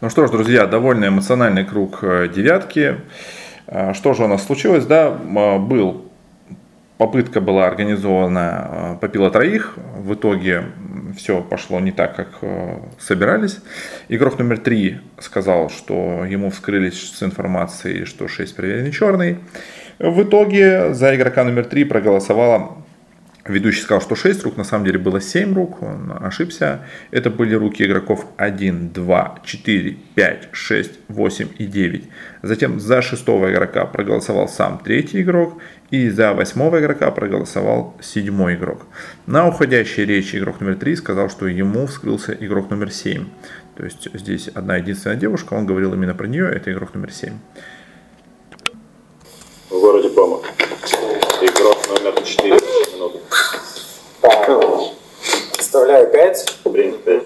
[0.01, 3.01] Ну что ж, друзья, довольно эмоциональный круг э, девятки.
[3.69, 4.85] А, Что же у нас случилось?
[4.85, 6.03] Да, м, был
[7.03, 9.75] попытка была организована э, попила троих.
[9.97, 10.67] В итоге
[11.17, 13.59] все пошло не так, как э, собирались.
[14.09, 19.39] Игрок номер три сказал, что ему вскрылись с информацией, что 6 проверенный черный.
[19.99, 22.77] В итоге за игрока номер три проголосовало
[23.45, 26.87] Ведущий сказал, что 6 рук, на самом деле было 7 рук, он ошибся.
[27.11, 32.05] Это были руки игроков 1, 2, 4, 5, 6, 8 и 9.
[32.43, 38.87] Затем за шестого игрока проголосовал сам третий игрок, и за восьмого игрока проголосовал седьмой игрок.
[39.27, 43.27] На уходящей речи игрок номер 3 сказал, что ему вскрылся игрок номер 7.
[43.77, 47.33] То есть здесь одна единственная девушка, он говорил именно про нее, это игрок номер 7.
[49.69, 50.43] В городе Промо.
[51.63, 52.59] Игрок номер 4.
[52.93, 53.21] Минута.
[55.61, 56.59] Вставляю 5.
[56.65, 57.23] Принято 5.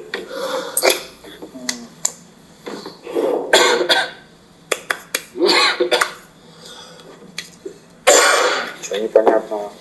[8.83, 9.73] Чего непонятного?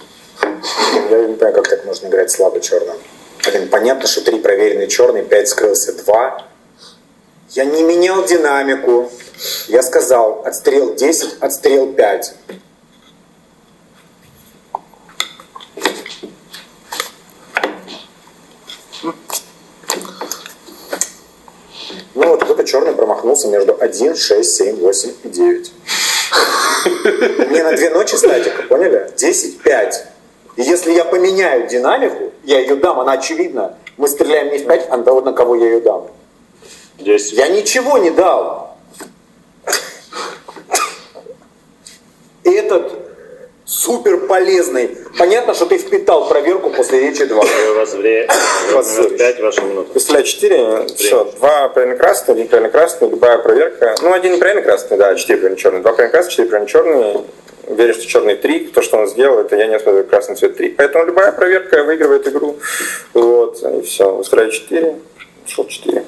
[1.09, 2.95] Я не понимаю, как так можно играть слабо черным.
[3.45, 6.47] Блин, понятно, что 3 проверенные черные, 5 скрылся, 2.
[7.49, 9.11] Я не менял динамику.
[9.67, 12.35] Я сказал, отстрел 10, отстрел 5.
[22.17, 22.93] Ну вот кто-то черный
[23.45, 25.73] промахнулся между 1, 6, 7, 8 и 9.
[27.49, 29.11] Мне на две ночи статика, поняли?
[29.15, 30.05] 10, 5.
[30.57, 33.77] И если я поменяю динамику, я ее дам, она очевидна.
[33.97, 36.07] Мы стреляем не в 5, а на того, на кого я ее дам.
[36.99, 37.33] 10.
[37.33, 38.77] Я ничего не дал.
[42.43, 43.04] И этот
[43.85, 44.97] супер полезный.
[45.17, 47.37] Понятно, что ты впитал проверку после речи 2.
[47.37, 48.27] У вас время.
[48.69, 49.93] Игрок номер 5, ваша минута.
[49.93, 53.95] Выставляю 4, все, два правильно красные, один правильно красный, любая проверка.
[54.01, 55.81] Ну, один неправильно красный, да, 4 правильно черные.
[55.81, 57.23] Два правильно красные, 4 правильно черные.
[57.67, 60.69] Верю, что черный 3, то, что он сделал, это я не осматриваю красный цвет 3.
[60.77, 62.57] Поэтому любая проверка выигрывает игру.
[63.13, 64.11] Вот, и все.
[64.11, 64.95] Выставляю 4,
[65.47, 66.03] шел 4.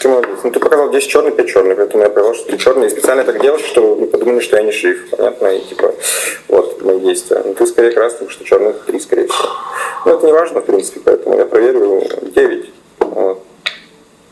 [0.00, 0.38] Ты молодец.
[0.42, 2.86] Ну, ты показал 10 черный, 5 черный, поэтому я понял, что ты черный.
[2.86, 5.10] И специально так делаешь, чтобы вы подумали, что я не шриф.
[5.10, 5.46] Понятно?
[5.48, 5.94] И типа,
[6.84, 7.42] мои действия.
[7.44, 9.48] Ну, ты скорее красный, что черный 3, скорее всего.
[10.06, 12.70] Ну, это не важно, в принципе, поэтому я проверю 9.
[13.00, 13.42] Вот.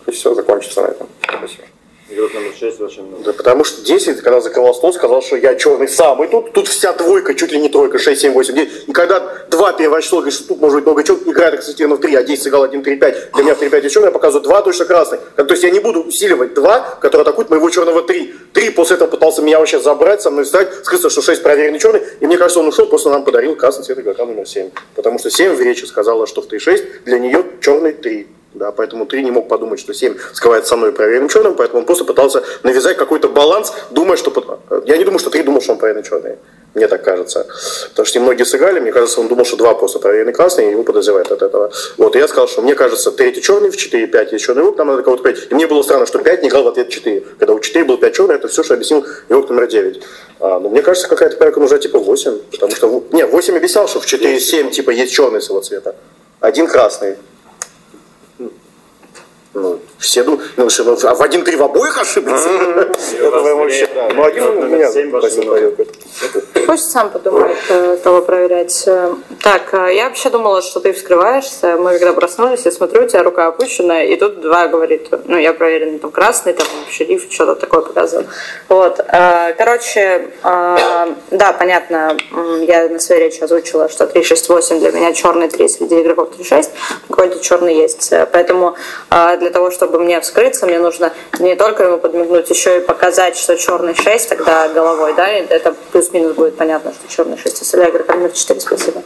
[0.06, 1.08] И все, закончится на этом.
[1.22, 1.64] Спасибо.
[2.12, 3.24] Игрок номер 6, ваша минута.
[3.24, 6.28] Да потому что 10, когда закрывал стол, сказал, что я черный самый.
[6.28, 8.88] Тут, тут вся двойка, чуть ли не тройка, 6, 7, 8, 9.
[8.88, 11.96] И когда 2 первое число, говорит, что тут может быть много черных, играет, кстати, в
[11.96, 13.32] 3, а 10 сыграл 1, 3, 5.
[13.32, 15.18] Для меня в 3, 5 черный, я показываю 2 точно красный.
[15.36, 18.34] То есть я не буду усиливать 2, которые атакуют моего черного 3.
[18.52, 22.02] 3 после этого пытался меня вообще забрать, со мной стать, скрыться, что 6 проверенный черный.
[22.20, 24.68] И мне кажется, он ушел, просто нам подарил красный цвет игрока номер 7.
[24.96, 28.26] Потому что 7 в речи сказала, что в 3-6 для нее черный 3.
[28.54, 31.86] Да, поэтому 3 не мог подумать, что 7 скрывает со мной проверенным черным, поэтому он
[31.86, 34.60] просто пытался навязать какой-то баланс, думая, что...
[34.84, 36.36] Я не думаю, что 3 думал, что он проверенный черный.
[36.74, 37.46] Мне так кажется.
[37.90, 40.82] Потому что немногие сыграли, мне кажется, он думал, что 2 просто проверенный красный, и его
[40.82, 41.70] подозревает от этого.
[41.96, 44.76] Вот, и я сказал, что мне кажется, третий черный в 4, 5 есть черный рук,
[44.76, 45.50] нам надо кого-то 5.
[45.50, 47.20] И мне было странно, что 5 не играл в ответ 4.
[47.38, 50.02] Когда у 4 был 5 черный, это все, что объяснил игрок номер 9.
[50.40, 53.04] А, но мне кажется, какая-то проверка нужна типа 8, потому что...
[53.12, 55.94] Не, 8 объяснял, что в 4, 7 типа есть черный своего цвета.
[56.40, 57.16] Один красный.
[59.54, 60.24] Ну, все
[60.56, 62.42] ну, что, а в один три в обоих ошиблись?
[63.18, 64.08] Это вообще, да.
[64.14, 64.90] Ну, один у меня.
[66.66, 68.84] Пусть сам подумает, э, кого проверять.
[68.86, 71.76] Э, Так, э, я вообще думала, что ты вскрываешься.
[71.76, 75.52] Мы когда проснулись, я смотрю, у тебя рука опущенная, и тут два говорит, ну, я
[75.52, 78.26] проверен, там, красный, там, шериф, что-то такое показывал.
[78.68, 79.00] Вот.
[79.00, 82.16] э, Короче, э, да, понятно,
[82.66, 86.70] я на своей речи озвучила, что 3-6-8 для меня черный 3 среди игроков 3-6,
[87.08, 88.12] какой-то черный есть.
[88.12, 88.76] Э, Поэтому
[89.10, 93.36] э, для того, чтобы мне вскрыться, мне нужно не только ему подмигнуть, еще и показать,
[93.36, 97.62] что черный 6 тогда головой, да, и это плюс-минус будет понятно, что черный 6.
[97.62, 99.02] Оставляю игрока номер 4, спасибо.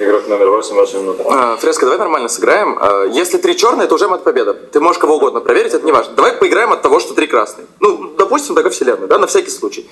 [0.00, 1.24] Игрок номер 8, ваша минута.
[1.30, 2.76] А, Фреска, давай нормально сыграем.
[2.80, 4.52] А, Если три черные, это уже мат победа.
[4.52, 6.14] Ты можешь кого угодно проверить, это не важно.
[6.14, 7.66] Давай поиграем от того, что три красные.
[7.78, 9.88] Ну, допустим, такая вселенная, да, на всякий случай.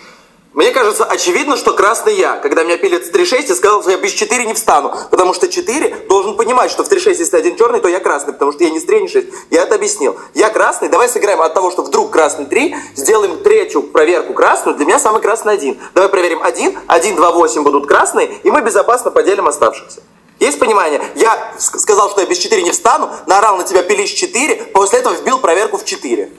[0.54, 2.36] Мне кажется, очевидно, что красный я.
[2.36, 4.94] Когда меня пилит с 3-6, я сказал, что я без 4 не встану.
[5.10, 8.34] Потому что 4 должен понимать, что в 3-6, если один черный, то я красный.
[8.34, 9.28] Потому что я не с 3, не 6.
[9.50, 10.18] Я это объяснил.
[10.34, 14.76] Я красный, давай сыграем от того, что вдруг красный 3, сделаем третью проверку красную.
[14.76, 15.80] Для меня самый красный 1.
[15.94, 20.02] Давай проверим 1, 1, 2, 8 будут красные, и мы безопасно поделим оставшихся.
[20.38, 21.00] Есть понимание?
[21.14, 24.98] Я ск- сказал, что я без 4 не встану, наорал на тебя пилишь 4, после
[24.98, 26.30] этого вбил проверку в 4.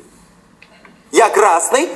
[1.11, 1.89] Я красный,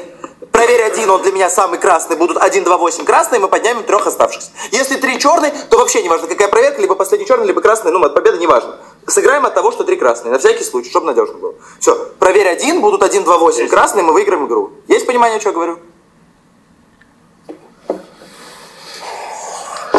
[0.51, 4.07] проверь один, он для меня самый красный, будут 1, 2, 8 красные, мы поднимем трех
[4.07, 4.49] оставшихся.
[4.71, 8.03] Если три черный, то вообще не важно, какая проверка, либо последний черный, либо красный, ну,
[8.03, 8.77] от победы не важно.
[9.05, 11.55] Сыграем от того, что три красные, на всякий случай, чтобы надежно было.
[11.79, 14.71] Все, проверь один, будут 1, 2, 8 красные, мы выиграем игру.
[14.87, 15.79] Есть понимание, что я говорю?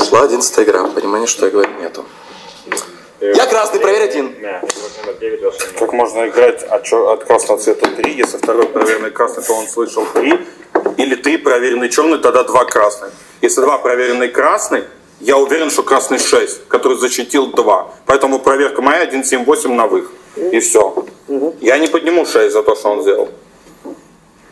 [0.08, 2.04] Шла одиннадцатая игра, понимания, что я говорю, нету.
[3.20, 4.34] Я красный, проверь один.
[4.40, 5.78] Да, игрок номер 9, ваша минута.
[5.78, 10.06] Как можно играть от, от красного цвета 3, если второй проверенный красный, то он слышал
[10.14, 10.38] 3,
[10.98, 13.10] или 3 проверенный черный, тогда 2 красных.
[13.42, 14.84] Если 2 проверенный красный,
[15.18, 17.94] я уверен, что красный 6, который защитил 2.
[18.06, 20.12] Поэтому проверка моя 1, 7, 8 на выход.
[20.36, 21.04] И все.
[21.60, 23.30] Я не подниму 6 за то, что он сделал.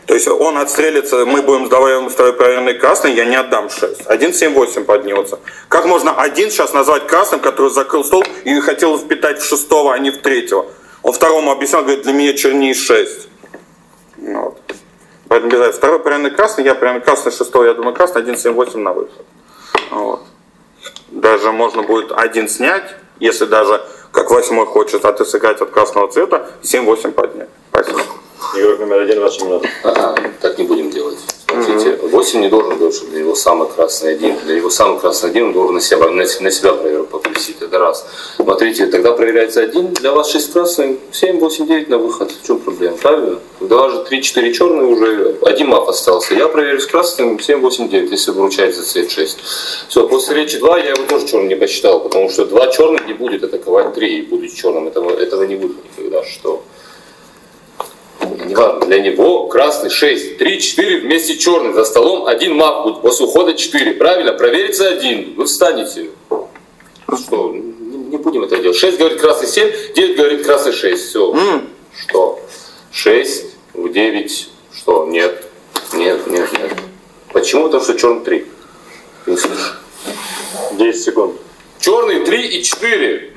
[0.07, 4.07] То есть он отстрелится, мы будем сдаваем второй проверенный красный, я не отдам 6.
[4.07, 5.37] 1, 7, 8 поднимется.
[5.67, 9.99] Как можно один сейчас назвать красным, который закрыл стол и хотел впитать в шестого, а
[9.99, 10.65] не в третьего?
[11.03, 13.27] Он второму объяснял, говорит, для меня чернее 6.
[14.19, 14.61] Ну Вот.
[15.27, 15.77] Поэтому разницы.
[15.77, 19.25] второй проверенный красный, я проверенный красный, шестой, я думаю, красный, 1, 7, 8 на выход.
[19.91, 20.23] Вот.
[21.09, 23.81] Даже можно будет один снять, если даже
[24.13, 27.49] как восьмой хочет, а ты сыграть от красного цвета, 7-8 поднять.
[27.71, 27.99] Спасибо.
[28.55, 29.67] Игрок номер 1, ваша минута.
[29.83, 31.17] А, так не будем делать.
[31.47, 34.35] Смотрите, 8 не должен говорить, что для него самый красный один.
[34.45, 37.57] Для него самый красный один, он должен на себя, на, на себя проверку повесить.
[37.61, 38.05] Это раз.
[38.35, 42.31] Смотрите, тогда проверяется один, для вас 6 красный, 7, 8, 9 на выход.
[42.31, 42.97] В чем проблема?
[42.97, 43.39] Правильно?
[43.59, 46.35] Когда же 3-4 черные уже, один маф остался.
[46.35, 49.37] Я проверю с красным 7, 8, 9, если выручается цвет 6.
[49.87, 53.13] Все, после речи 2 я его тоже черным не посчитал, потому что 2 черных не
[53.13, 54.87] будет атаковать 3, и будет черным.
[54.87, 56.23] Этого, этого не будет никогда.
[56.23, 56.61] Что?
[58.45, 61.73] Неважно, для него красный 6, 3, 4 вместе черный.
[61.73, 63.93] За столом один маг будет, после ухода 4.
[63.93, 65.33] Правильно, проверится один.
[65.35, 66.09] Вы встанете.
[66.29, 68.77] Ну Что, не будем это делать.
[68.77, 71.09] 6 говорит красный 7, 9 говорит красный 6.
[71.09, 71.61] Все.
[71.97, 72.39] Что?
[72.91, 74.49] 6 в 9.
[74.73, 75.05] Что?
[75.05, 75.43] Нет.
[75.93, 76.71] Нет, нет, нет.
[77.31, 77.65] Почему?
[77.65, 78.45] Потому что черный 3.
[79.25, 79.79] Ты не слышишь?
[80.73, 81.35] 10 секунд.
[81.79, 83.33] Черный 3 и 4.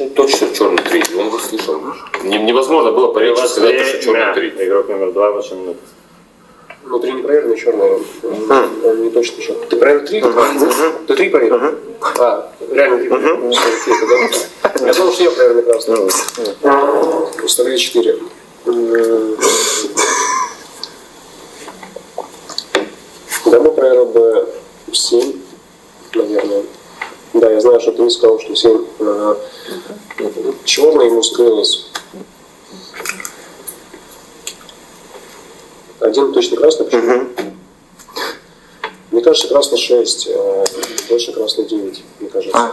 [0.00, 1.00] Ну, считает точно черный 3.
[1.00, 1.80] и Он его слышал.
[2.22, 4.52] Не- невозможно было вас сказать, что черный время.
[4.56, 4.66] 3.
[4.66, 5.80] Игрок номер 2, ваша минута.
[6.84, 8.02] Внутри непроверенный черный, он,
[8.84, 9.52] он не точно еще.
[9.68, 10.22] Ты проверил три?
[11.06, 11.60] Ты три проверил?
[12.18, 13.08] А, реально три.
[13.10, 13.50] Ну,
[14.86, 17.44] Я думал, что я проверил красный.
[17.44, 18.18] Установи четыре.
[18.66, 19.36] М,
[23.46, 24.48] Да, мы проверил бы
[24.92, 25.32] 7,
[26.14, 26.47] наверное.
[27.38, 28.84] Да, я знаю, что ты сказал, что 7.
[30.64, 31.86] Черный ему скрылось.
[36.00, 37.28] Один точно красный, почему?
[39.12, 40.64] Мне кажется, красный 6, а
[41.08, 42.72] точно красный 9, мне кажется.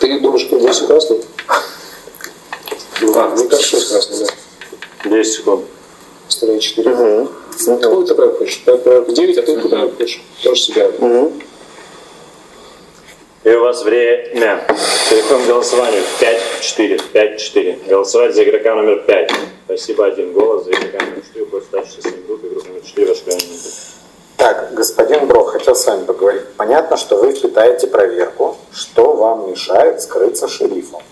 [0.00, 1.20] Ты думаешь, что 8 красный?
[3.02, 4.26] Ну, мне кажется, 6 красный, да.
[5.04, 5.64] 10 секунд.
[6.28, 6.90] Оставляй 4.
[6.90, 7.28] Угу.
[7.66, 8.62] Ну, ты проект хочешь?
[8.64, 10.22] Проект проект 9, а ты какой проект хочешь?
[10.42, 10.90] Тоже себя.
[13.44, 14.66] И у вас время.
[15.08, 16.02] Переходим к голосованию.
[16.20, 17.00] 5-4.
[17.12, 17.88] 5-4.
[17.88, 19.32] Голосовать за игрока номер 5.
[19.66, 20.64] Спасибо, один голос.
[20.64, 22.44] За игрока номер 4 будет оставшиеся 7 минут.
[22.44, 23.68] Игрок номер 4, ваша минута.
[24.36, 26.42] Так, господин Брох, хотел с вами поговорить.
[26.56, 28.56] Понятно, что вы читаете проверку.
[28.72, 31.02] Что вам мешает скрыться шерифом?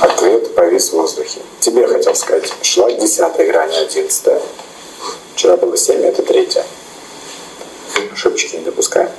[0.00, 1.40] Ответ повис в воздухе.
[1.60, 4.40] Тебе хотел сказать, шла десятая игра, а не одиннадцатая.
[5.34, 6.64] Вчера было семь, это третья.
[8.12, 9.10] Ошибочки не допускаем.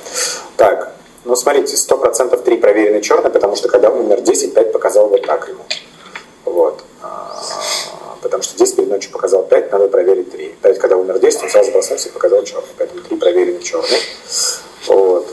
[0.56, 0.92] Так,
[1.24, 5.48] ну смотрите, 100% 3 проверенный черный, потому что когда умер 10, 5 показал вот так
[5.48, 5.64] ему.
[6.44, 6.82] Вот.
[7.02, 7.40] А,
[8.20, 10.56] Потому что 10 перед ночью показал 5, надо проверить 3.
[10.60, 12.68] 5, когда умер 10, он сразу бросался и показал черный.
[12.76, 14.00] Поэтому 3 проверенный черный.
[14.88, 15.28] Вот.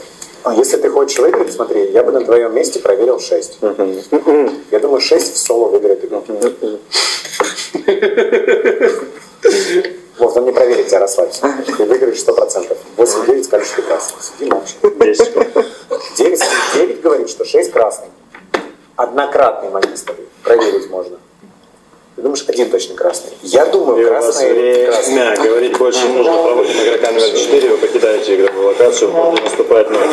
[0.46, 3.58] А Если ты хочешь выиграть, смотри, я бы на твоем месте проверил 6.
[4.70, 6.22] Я думаю, 6 в соло выиграет игру.
[10.18, 11.52] Вот, он не проверит тебя, расслабься.
[11.76, 12.76] Ты выиграешь 100%.
[12.96, 14.22] 8-9 скажешь, что ты красный.
[14.22, 14.74] Сиди молча.
[14.82, 15.48] 10 секунд.
[16.16, 16.40] 9,
[16.74, 18.06] 9 говорит, что 6 красный.
[18.94, 20.14] однократный магистр.
[20.44, 21.18] Проверить можно.
[22.16, 23.32] Ты думаешь, один точно красный?
[23.42, 24.52] Я думаю, И у вас красный...
[24.54, 25.44] время красный.
[25.44, 26.32] говорить больше не нужно.
[26.32, 29.12] Проводим игрока номер 4, вы покидаете игровую локацию,
[29.42, 30.08] наступает ноль.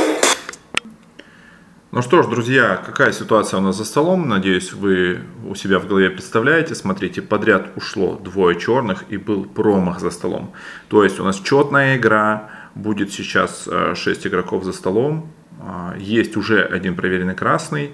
[1.91, 4.27] Ну что ж, друзья, какая ситуация у нас за столом?
[4.27, 6.75] Надеюсь, вы у себя в голове представляете.
[6.75, 10.53] Смотрите, подряд ушло двое черных и был промах за столом.
[10.89, 15.31] То есть у нас четная игра, будет сейчас 6 игроков за столом.
[15.61, 17.91] А, Есть уже один проверенный красный.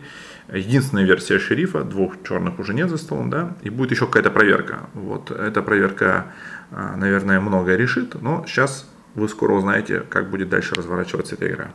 [0.51, 4.89] Единственная версия шерифа, двух черных уже нет за столом, да, и будет еще какая-то проверка.
[4.93, 6.33] Вот эта проверка,
[6.71, 8.85] а, наверное, многое решит, но сейчас
[9.15, 11.71] вы скоро узнаете, как будет дальше разворачиваться эта игра.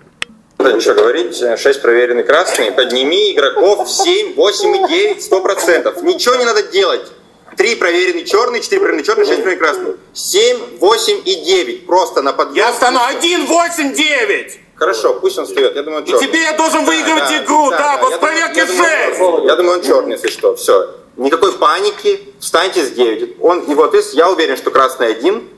[0.59, 6.03] Да, ничего говорить, 6 проверенный красный, подними игроков в 7, 8 и 9, 100%.
[6.03, 7.12] Ничего не надо делать.
[7.57, 9.93] 3 проверенный черный, 4 проверенный черный, 6 проверенный красный.
[10.12, 11.87] 7, 8 и 9.
[11.87, 12.57] Просто на подъем.
[12.57, 14.61] Я стану 1, 8, 9!
[14.77, 15.77] Хорошо, пусть он встает.
[15.77, 16.27] Я думаю, он И черный.
[16.27, 19.20] тебе я должен выигрывать игру, да, после я думаю- проверки я думаю, 6!
[19.20, 20.57] он- Я думаю, он черный, если что.
[20.57, 20.95] Все.
[21.16, 22.35] Никакой паники.
[22.41, 23.37] Встаньте с 9.
[23.41, 25.49] Он, и вот я уверен, что красный один,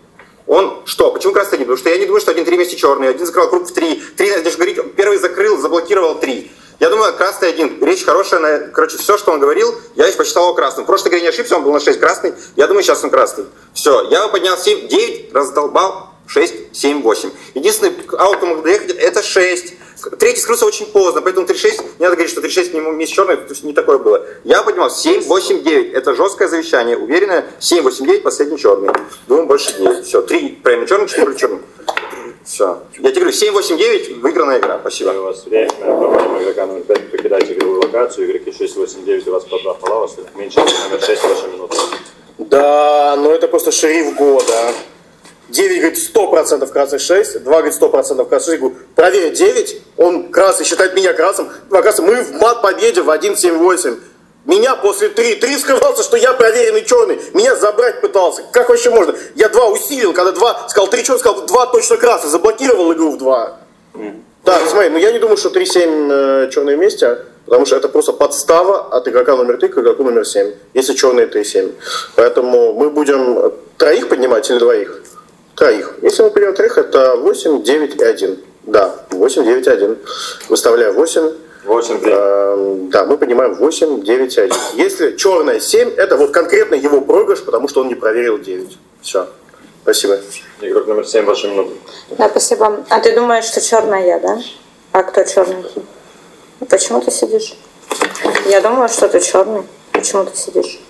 [0.47, 1.11] он что?
[1.13, 1.67] Почему красный один?
[1.67, 3.09] Потому что я не думаю, что один три вместе черный.
[3.09, 3.97] Один закрыл круг в три.
[4.17, 6.53] Три, надо же говорить, первый закрыл, заблокировал три.
[6.79, 7.83] Я думаю, красный один.
[7.83, 8.39] Речь хорошая.
[8.41, 8.59] На...
[8.69, 10.85] Короче, все, что он говорил, я их посчитал его красным.
[10.85, 12.35] В прошлой игре не ошибся, он был на 6 красный.
[12.55, 13.47] Я думаю, сейчас он красный.
[13.73, 17.31] Все, я его поднял 7, 9, раздолбал 6, 7, 8.
[17.55, 19.75] Единственный аут, кто мог доехать, это 6.
[20.19, 23.51] Третий скрылся очень поздно, поэтому 3-6, не надо говорить, что 3-6 не вместе черный, то
[23.51, 24.25] есть не такое было.
[24.45, 25.95] Я поднимал 7, 8, 9.
[25.95, 27.47] Это жесткое завещание, уверенное.
[27.59, 28.91] 7, 8, 9, последний черный.
[29.27, 30.05] Думаю, больше 9.
[30.05, 31.61] Все, 3 правильно черный, 4 черный.
[32.45, 32.79] Все.
[32.99, 34.79] Я тебе говорю, 7, 8, 9, выигранная игра.
[34.81, 35.11] Спасибо.
[35.11, 39.33] У вас время, проводим игрока номер 5, покидаете игровую локацию, игроки 6, 8, 9, у
[39.33, 41.77] вас по два фола, у вас меньше номер 6, ваша минута.
[42.39, 44.73] Да, но это просто шериф года.
[45.49, 48.61] 9 говорит 100% красный 6, 2 говорит 100% красный 6.
[48.61, 51.49] Говорю, проверь 9, он красный, считает меня красным.
[51.69, 52.07] 2 красным.
[52.09, 53.99] Мы в мат победе в 1-7-8.
[54.45, 57.21] Меня после 3, 3 скрывался, что я проверенный черный.
[57.35, 58.43] Меня забрать пытался.
[58.53, 59.15] Как вообще можно?
[59.35, 62.31] Я 2 усилил, когда 2 сказал 3 черный, сказал 2 точно красный.
[62.31, 63.59] Заблокировал игру в 2.
[64.45, 68.13] Так, смотри, ну я не думаю, что 3-7 э, черные вместе, потому что это просто
[68.13, 71.73] подстава от игрока номер 3 к игроку номер 7, если черные 3-7.
[72.15, 75.03] Поэтому мы будем троих поднимать или двоих?
[75.57, 75.95] Троих.
[76.03, 78.45] Если мы берем троих, это 8, 9 и 1.
[78.67, 79.99] Да, 8, 9 и 1.
[80.49, 81.33] Выставляю 8.
[81.65, 84.57] 8, да, мы поднимаем 8, 9 и 1.
[84.75, 88.79] Если черная 7, это вот конкретно его проигрыш, потому что он не проверил 9.
[89.01, 89.29] Все.
[89.83, 90.21] Спасибо.
[90.61, 91.73] Игрок номер 7, ваша минута.
[92.19, 92.85] Да, спасибо.
[92.89, 94.39] А ты думаешь, что черная я, да?
[94.93, 95.65] А кто черный?
[96.69, 97.57] Почему ты сидишь?
[98.47, 99.63] Я думаю, что ты черный.
[99.93, 100.81] Почему ты сидишь?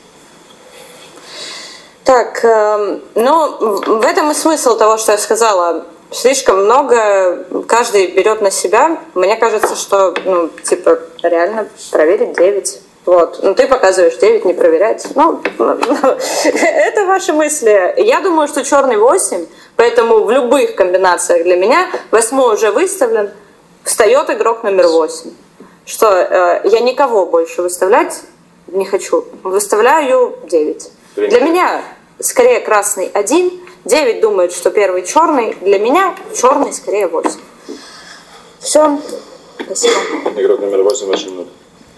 [2.06, 3.56] Так, эм, ну,
[3.98, 5.86] в этом и смысл того, что я сказала.
[6.12, 8.98] Слишком много каждый берет на себя.
[9.14, 12.80] Мне кажется, что, ну, типа, реально проверить 9.
[13.06, 13.40] Вот.
[13.42, 15.04] Ну, ты показываешь 9, не проверять.
[15.16, 15.42] Ну,
[16.44, 17.94] это ваши мысли.
[17.96, 19.44] Я думаю, что черный 8,
[19.74, 23.32] поэтому в любых комбинациях для меня восьмой уже выставлен,
[23.82, 25.32] встает игрок номер 8.
[25.84, 28.20] Что э, я никого больше выставлять
[28.68, 29.24] не хочу.
[29.42, 30.90] Выставляю 9.
[31.16, 31.82] Для меня
[32.20, 35.54] скорее красный 1, 9 думает, что первый черный.
[35.60, 37.30] Для меня черный скорее 8.
[38.58, 38.98] Все.
[39.64, 39.94] Спасибо.
[40.36, 41.50] Игрок номер 8, ваша минута.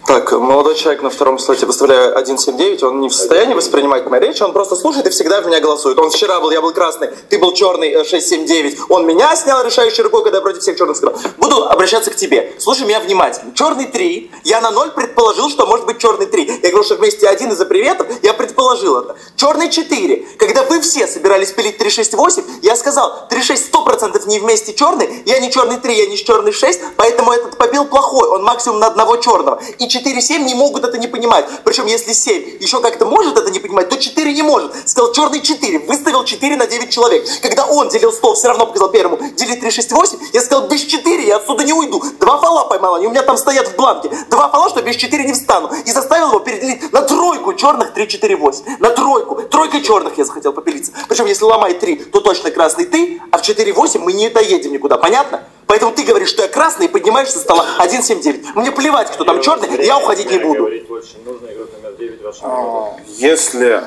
[0.09, 4.43] Так, молодой человек на втором слоте выставляю 179, он не в состоянии воспринимать мои речи,
[4.43, 5.99] он просто слушает и всегда в меня голосует.
[5.99, 8.79] Он вчера был, я был красный, ты был черный, э, 679.
[8.89, 11.15] Он меня снял решающей рукой, когда я против всех черных сказал.
[11.37, 12.55] Буду обращаться к тебе.
[12.59, 13.53] Слушай меня внимательно.
[13.55, 16.61] Черный 3, я на 0 предположил, что может быть черный 3.
[16.63, 19.15] Я говорю, что вместе один из-за приветов, я предположил это.
[19.37, 25.23] Черный 4, когда вы все собирались пилить 368, я сказал, 36 100% не вместе черный,
[25.27, 28.87] я не черный 3, я не черный 6, поэтому этот попил плохой, он максимум на
[28.87, 29.61] одного черного.
[29.79, 31.47] И 4-7 не могут это не понимать.
[31.65, 34.89] Причем если 7 еще как-то может это не понимать, то 4 не может.
[34.89, 37.27] Сказал черный 4, выставил 4 на 9 человек.
[37.43, 40.83] Когда он делил стол, все равно показал первому, дели 3, 6, 8, я сказал, без
[40.83, 42.03] 4 я отсюда не уйду.
[42.21, 44.11] Два фола поймал, они у меня там стоят в бланке.
[44.31, 45.71] Два фола, что без 4 не встану.
[45.85, 48.65] И заставил его переделить на тройку черных 3, 4, 8.
[48.79, 49.43] На тройку.
[49.43, 50.93] Тройкой черных я захотел попилиться.
[51.09, 54.73] Причем если ломает 3, то точно красный ты, а в 4, 8 мы не доедем
[54.73, 54.99] никуда.
[54.99, 55.45] Понятно?
[55.69, 58.57] Поэтому ты говоришь, что я красный и поднимаешь со стола 179.
[58.57, 60.61] Мне плевать, кто там черный, я уходить не буду.
[60.61, 63.03] Говорить больше не нужно, игрок номер 9, ваша минута.
[63.07, 63.85] Если...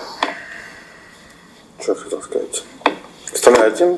[1.82, 2.64] Что я хотел сказать?
[3.34, 3.98] Вставляю один.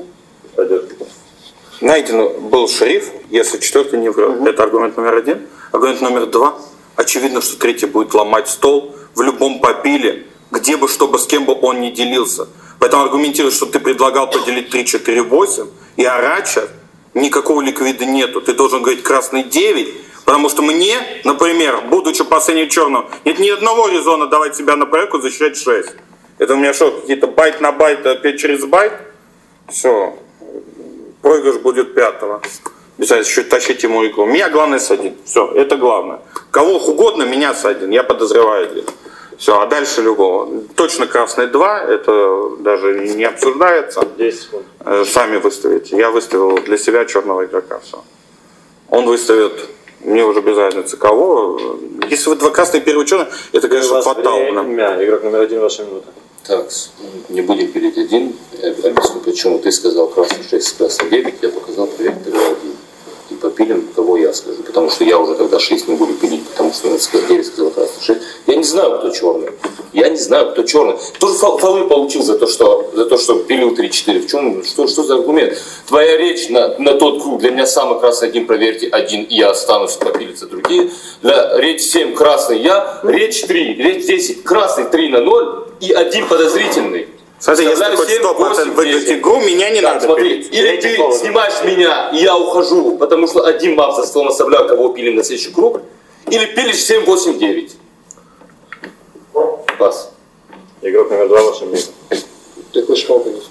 [1.82, 4.42] Найден был шериф, если четвертый не врет.
[4.48, 5.46] Это аргумент номер один.
[5.74, 6.58] Аргумент номер два.
[6.96, 11.54] Очевидно, что третий будет ломать стол в любом попиле, где бы, чтобы с кем бы
[11.62, 12.48] он ни делился.
[12.80, 15.68] Поэтому аргументирую, что ты предлагал поделить 3, 4, 8,
[15.98, 16.70] и Арача
[17.14, 18.41] никакого ликвида нету.
[18.41, 20.95] Ты должен говорить красный 9, Потому что мне,
[21.26, 25.89] например, будучи последним черным, нет ни одного резона давать себя на проверку защищать 6.
[26.38, 28.93] Это у меня что, какие-то байт на байт, опять через байт?
[29.70, 30.18] Все,
[31.22, 32.41] проигрыш будет пятого.
[32.97, 34.26] Обязательно еще тащить ему игру.
[34.26, 35.14] Меня главное садить.
[35.26, 36.20] Все, это главное.
[36.51, 37.89] Кого угодно, меня садит.
[37.89, 38.86] Я подозреваю здесь.
[39.44, 40.48] Все, а дальше любого.
[40.74, 44.08] Точно красный 2, это даже не обсуждается.
[44.18, 44.64] 10 секунд.
[44.86, 45.98] Э, Сами выставите.
[45.98, 47.80] Я выставил для себя черного игрока.
[47.80, 48.02] Все.
[48.88, 49.52] Он выставит,
[50.00, 51.60] мне уже без разницы кого.
[52.10, 54.02] Если вы два красные, первый черный, это, конечно,
[54.64, 55.04] время.
[55.04, 56.08] Игрок номер один, ваша минута.
[56.48, 56.70] Так,
[57.28, 58.38] не будем пилить один.
[58.62, 59.60] Я объясню, почему.
[59.60, 62.76] Ты сказал красный 6, красный 9, я показал проект ТВ1.
[63.34, 64.62] И попилим, кого я скажу.
[64.64, 67.72] Потому что я уже тогда 6 не буду пилить, потому что я сказал 9, сказал
[67.72, 68.20] красный 6.
[68.48, 69.50] Я не знаю, кто черный.
[69.92, 70.96] Я не знаю, кто черный.
[71.20, 74.20] Тоже фол- фолы получил за то, что, за то, что пилил 3-4.
[74.20, 75.58] В чем, что, что за аргумент?
[75.88, 77.40] Твоя речь на, на тот круг.
[77.40, 80.92] Для меня самый красный один, проверьте, один, и я останусь, попилиться другие.
[81.22, 86.28] Для речь 7 красный я, речь 3, речь 10 красный 3 на 0 и один
[86.28, 87.08] подозрительный.
[87.44, 89.20] Смотри, если Сказали хоть 7, 100% 8, выиграть 10.
[89.20, 90.54] игру, меня не Так, надо смотри, пилить.
[90.54, 91.18] Или ты повод.
[91.18, 95.24] снимаешь меня, и я ухожу, потому что один мав за столом оставляю, кого пилим на
[95.26, 95.82] следующий круг.
[96.28, 97.72] Или пилишь 7, 8, 9.
[99.78, 100.12] Пас.
[100.82, 101.84] Игрок номер два, ваша минута.
[102.72, 103.44] Ты хочешь компанис?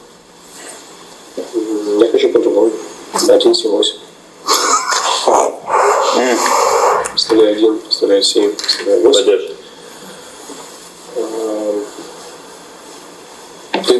[2.00, 2.70] Я хочу по-другому.
[3.12, 3.96] 1, 7, 8.
[7.14, 9.20] Вставляю 1, вставляю 7, вставляю 8.
[9.20, 9.51] Поддерживаю.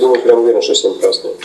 [0.03, 1.37] Думаешь, прям уверен, что 7 красный?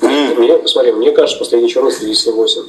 [0.00, 2.68] Мне, посмотри, мне кажется, последний черный среди 7-8.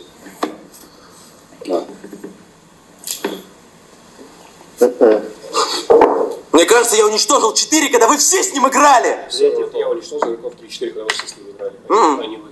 [6.53, 9.27] Мне кажется, я уничтожил 4, когда вы все с ним играли.
[9.39, 11.75] Нет, я уничтожил игроков 3-4, когда вы все с ними играли.
[11.87, 12.44] а не вы.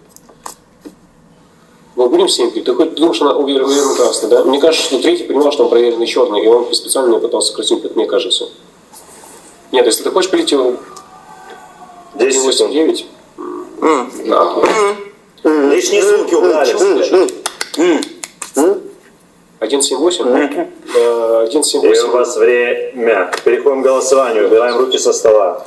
[1.96, 2.66] Мы будем 7 пить?
[2.66, 4.44] Ты хоть думаешь, она уверен, уверенно красный, да?
[4.44, 7.96] Мне кажется, что третий понимал, что он проверенный черный, и он специально пытался красить, как
[7.96, 8.50] мне кажется.
[9.72, 10.76] Нет, если ты хочешь пилить его
[12.16, 13.06] 10 8 9
[15.72, 16.72] Лишние звуки убрали.
[19.60, 20.26] 1 7 8
[21.44, 23.32] 1 7 И у 8 вас время.
[23.44, 24.48] Переходим к голосованию.
[24.48, 25.66] Убираем руки со стола.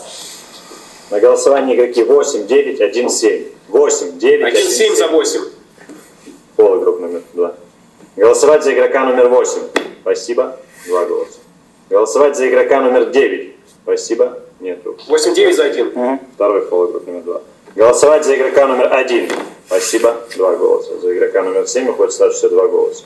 [1.10, 3.44] На голосование игроки 8, 9, 1, 7.
[3.68, 5.40] 8, 9, 1, 1 7 за 8.
[6.56, 7.54] Пол игрок номер 2.
[8.16, 9.60] Голосовать за игрока номер 8.
[10.02, 10.56] Спасибо.
[10.86, 11.38] Два голоса.
[11.90, 13.54] Голосовать за игрока номер 9.
[13.82, 14.38] Спасибо.
[14.60, 14.98] Нет рук.
[15.06, 16.20] 8 9 за 1.
[16.34, 17.40] Второй пол игрок номер 2.
[17.74, 19.30] Голосовать за игрока номер 1.
[19.66, 20.16] Спасибо.
[20.36, 20.98] Два голоса.
[20.98, 23.04] За игрока номер 7 уходит оставшиеся два голоса.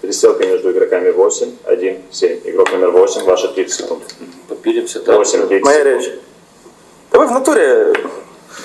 [0.00, 2.40] Перестрелка между игроками 8, 1, 7.
[2.44, 4.02] Игрок номер 8, ваши 30 секунд.
[4.48, 5.16] Попилимся так.
[5.16, 6.04] 8, 30 Моя секунд.
[6.04, 6.12] речь.
[7.12, 7.92] Да вы в натуре...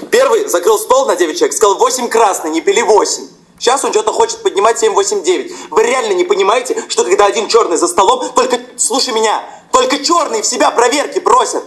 [0.10, 3.24] Первый закрыл стол на 9 человек, сказал 8 красный, не пили 8.
[3.60, 5.52] Сейчас он что-то хочет поднимать 7, 8, 9.
[5.72, 10.42] Вы реально не понимаете, что когда один черный за столом, только, слушай меня, только черные
[10.42, 11.64] в себя проверки просят.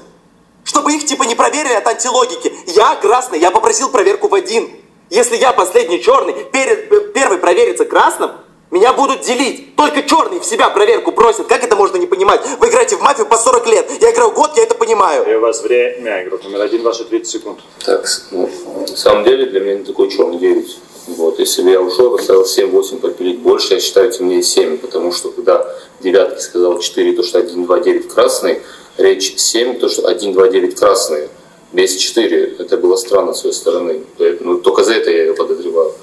[0.64, 2.52] Чтобы их типа не проверили от антилогики.
[2.66, 4.68] Я красный, я попросил проверку в один.
[5.10, 8.32] Если я последний черный, перед, п- первый проверится красным,
[8.72, 9.76] меня будут делить.
[9.76, 11.46] Только черные в себя проверку просят.
[11.46, 12.40] Как это можно не понимать?
[12.58, 13.90] Вы играете в мафию по 40 лет.
[14.02, 15.24] Я играю год, я это понимаю.
[15.30, 16.24] И у вас время.
[16.24, 17.60] Игрок номер 1, ваши 30 секунд.
[17.84, 18.50] Так, ну,
[18.88, 20.78] на самом деле для меня не такой черный 9.
[21.06, 25.30] Вот, если бы я ушел, поставил 7-8 попилить больше, я считаю темнее 7, потому что
[25.30, 25.64] когда
[26.00, 28.62] девятки сказал 4, то что 1, 2, 9 красный,
[28.96, 31.28] речь 7, то что 1, 2, 9 красные,
[31.72, 35.94] без 4, это было странно с своей стороны, Поэтому только за это я ее подозревал.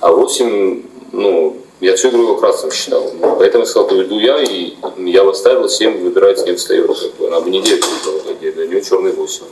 [0.00, 0.82] А 8,
[1.12, 5.22] ну, я всю игру его красным считал, Ну, поэтому я сказал, поведу я, и я
[5.22, 9.12] поставил 7, выбирает 7 встаю, как бы, она бы не 9 выбрала, для нее черный
[9.12, 9.44] 8.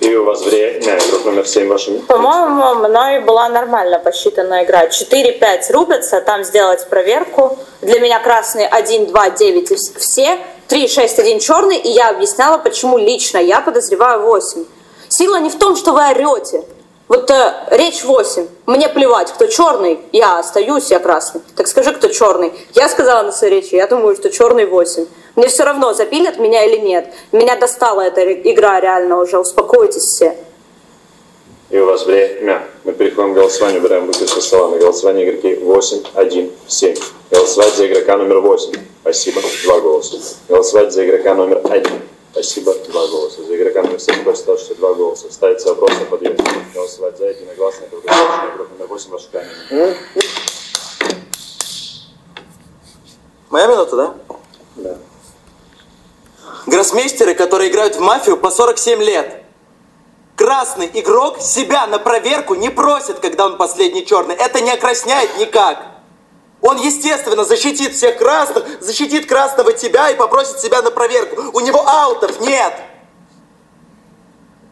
[0.00, 0.98] И у вас время.
[0.98, 4.86] Игрок номер 7, ваши По-моему, мной была нормально посчитанная игра.
[4.86, 7.56] 4-5 рубятся, там сделать проверку.
[7.82, 10.38] Для меня красные 1, 2, 9 и вс- все.
[10.68, 11.76] 3, 6, 1 черный.
[11.76, 14.64] И я объясняла, почему лично я подозреваю 8.
[15.08, 16.64] Сила не в том, что вы орете.
[17.08, 18.48] Вот э, речь 8.
[18.66, 21.42] Мне плевать, кто черный, я остаюсь, я красный.
[21.56, 22.52] Так скажи, кто черный.
[22.74, 25.06] Я сказала на своей речи, я думаю, что черный 8.
[25.34, 27.12] Мне все равно, запилят меня или нет.
[27.32, 30.36] Меня достала эта игра реально уже, успокойтесь все.
[31.72, 32.66] И у вас время.
[32.84, 34.68] Мы переходим к голосованию, убираем руки со стола.
[34.68, 36.96] На голосование игроки 8, 1, 7.
[37.30, 38.72] Голосовать за игрока номер 8.
[39.00, 39.40] Спасибо.
[39.64, 40.18] Два голоса.
[40.48, 41.86] Голосовать за игрока номер 1.
[42.32, 42.74] Спасибо.
[42.74, 43.42] Два голоса.
[43.42, 45.32] За игрока номер 7 хочет оставшиеся два голоса.
[45.32, 46.36] Ставится вопрос на подъем.
[46.74, 47.86] Голосовать за единогласно.
[47.86, 49.96] Игрок игрок номер 8, ваш камень.
[53.48, 54.14] Моя минута, да?
[54.76, 54.98] Да.
[56.66, 59.42] Гроссмейстеры, которые играют в мафию по 47 лет.
[60.36, 64.34] Красный игрок себя на проверку не просит, когда он последний черный.
[64.34, 65.78] Это не окрасняет никак.
[66.62, 71.50] Он, естественно, защитит всех красных, защитит красного тебя и попросит себя на проверку.
[71.52, 72.72] У него аутов нет.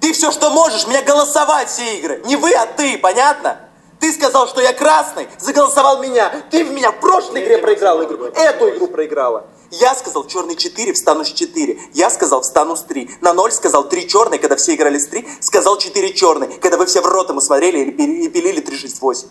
[0.01, 2.23] Ты все, что можешь, мне голосовать все игры.
[2.25, 3.61] Не вы, а ты, понятно?
[3.99, 6.33] Ты сказал, что я красный, заголосовал меня.
[6.51, 8.25] Ты в меня в прошлой игре проиграл игру.
[8.25, 9.45] Эту игру проиграла.
[9.71, 11.79] Я сказал черный 4, встану с 4.
[11.95, 13.11] Я сказал встану с 3.
[13.21, 15.27] На 0 сказал 3 черные, когда все играли с 3.
[15.41, 19.29] Сказал 4 черные, когда вы все в рот ему смотрели и пили- и пилили 368.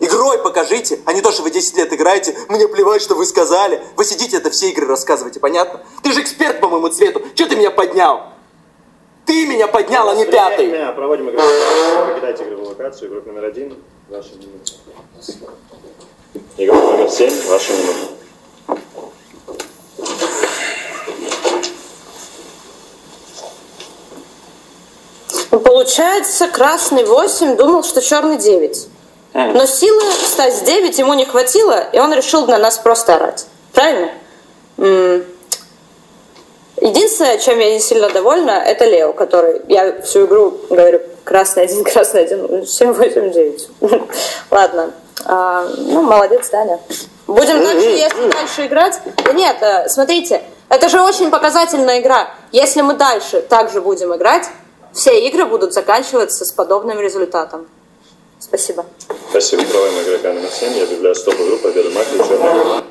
[0.00, 2.36] Игрой покажите, а не то, что вы 10 лет играете.
[2.48, 3.82] Мне плевать, что вы сказали.
[3.96, 5.82] Вы сидите, это все игры рассказываете, понятно?
[6.02, 7.22] Ты же эксперт по моему цвету.
[7.34, 8.22] Че ты меня поднял?
[9.24, 10.68] Ты меня поднял, а не пятый.
[10.94, 11.40] Проводим игру.
[12.08, 13.08] Покидайте игровую локацию.
[13.08, 13.76] Игрок номер один.
[14.08, 14.72] Ваша минута.
[16.56, 17.32] Игрок номер семь.
[17.48, 18.08] Ваша минута.
[25.50, 28.86] Ну, Получается, красный 8 думал, что черный 9.
[29.34, 33.46] Но силы стать 9 ему не хватило, и он решил на нас просто орать.
[33.72, 34.12] Правильно?
[36.80, 41.82] Единственное, чем я не сильно довольна, это Лео, который, я всю игру говорю, красный один,
[41.92, 43.68] красный один, 7, 8, 9.
[44.52, 44.92] Ладно.
[45.24, 46.78] А, ну, молодец, Даня.
[47.26, 49.00] Будем дальше, если дальше играть.
[49.24, 52.30] Да нет, э, смотрите, это же очень показательная игра.
[52.52, 54.48] Если мы дальше также будем играть,
[54.92, 57.66] все игры будут заканчиваться с подобным результатом.
[58.38, 58.84] Спасибо.
[59.30, 59.62] Спасибо.
[59.64, 60.76] Проводим игрока номер семь.
[60.76, 61.58] Я объявляю стоп игру.
[61.58, 62.18] Победа мафии.
[62.18, 62.84] Черная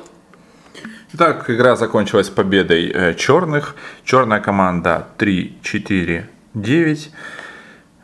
[1.14, 3.76] Итак, игра закончилась победой э, черных.
[4.02, 6.24] Черная команда 3-4-9.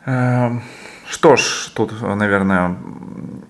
[0.05, 0.63] Эм,
[1.09, 2.77] Что ж, тут, наверное,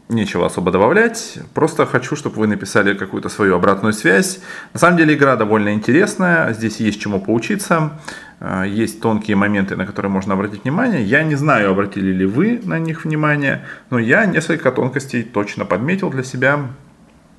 [0.08, 1.40] нечего особо добавлять.
[1.54, 4.40] Просто хочу, чтобы вы написали какую-то свою обратную связь.
[4.74, 6.54] На самом деле игра довольно интересная.
[6.54, 8.00] Здесь есть чему поучиться.
[8.40, 11.04] Э, Есть тонкие моменты, на которые можно обратить внимание.
[11.04, 16.10] Я не знаю, обратили ли вы на них внимание, но я несколько тонкостей точно подметил
[16.10, 16.68] для себя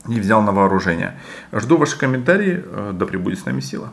[0.08, 1.14] и взял на вооружение.
[1.52, 2.62] Жду ваши комментарии.
[2.64, 3.92] Э, Да пребудет с нами сила.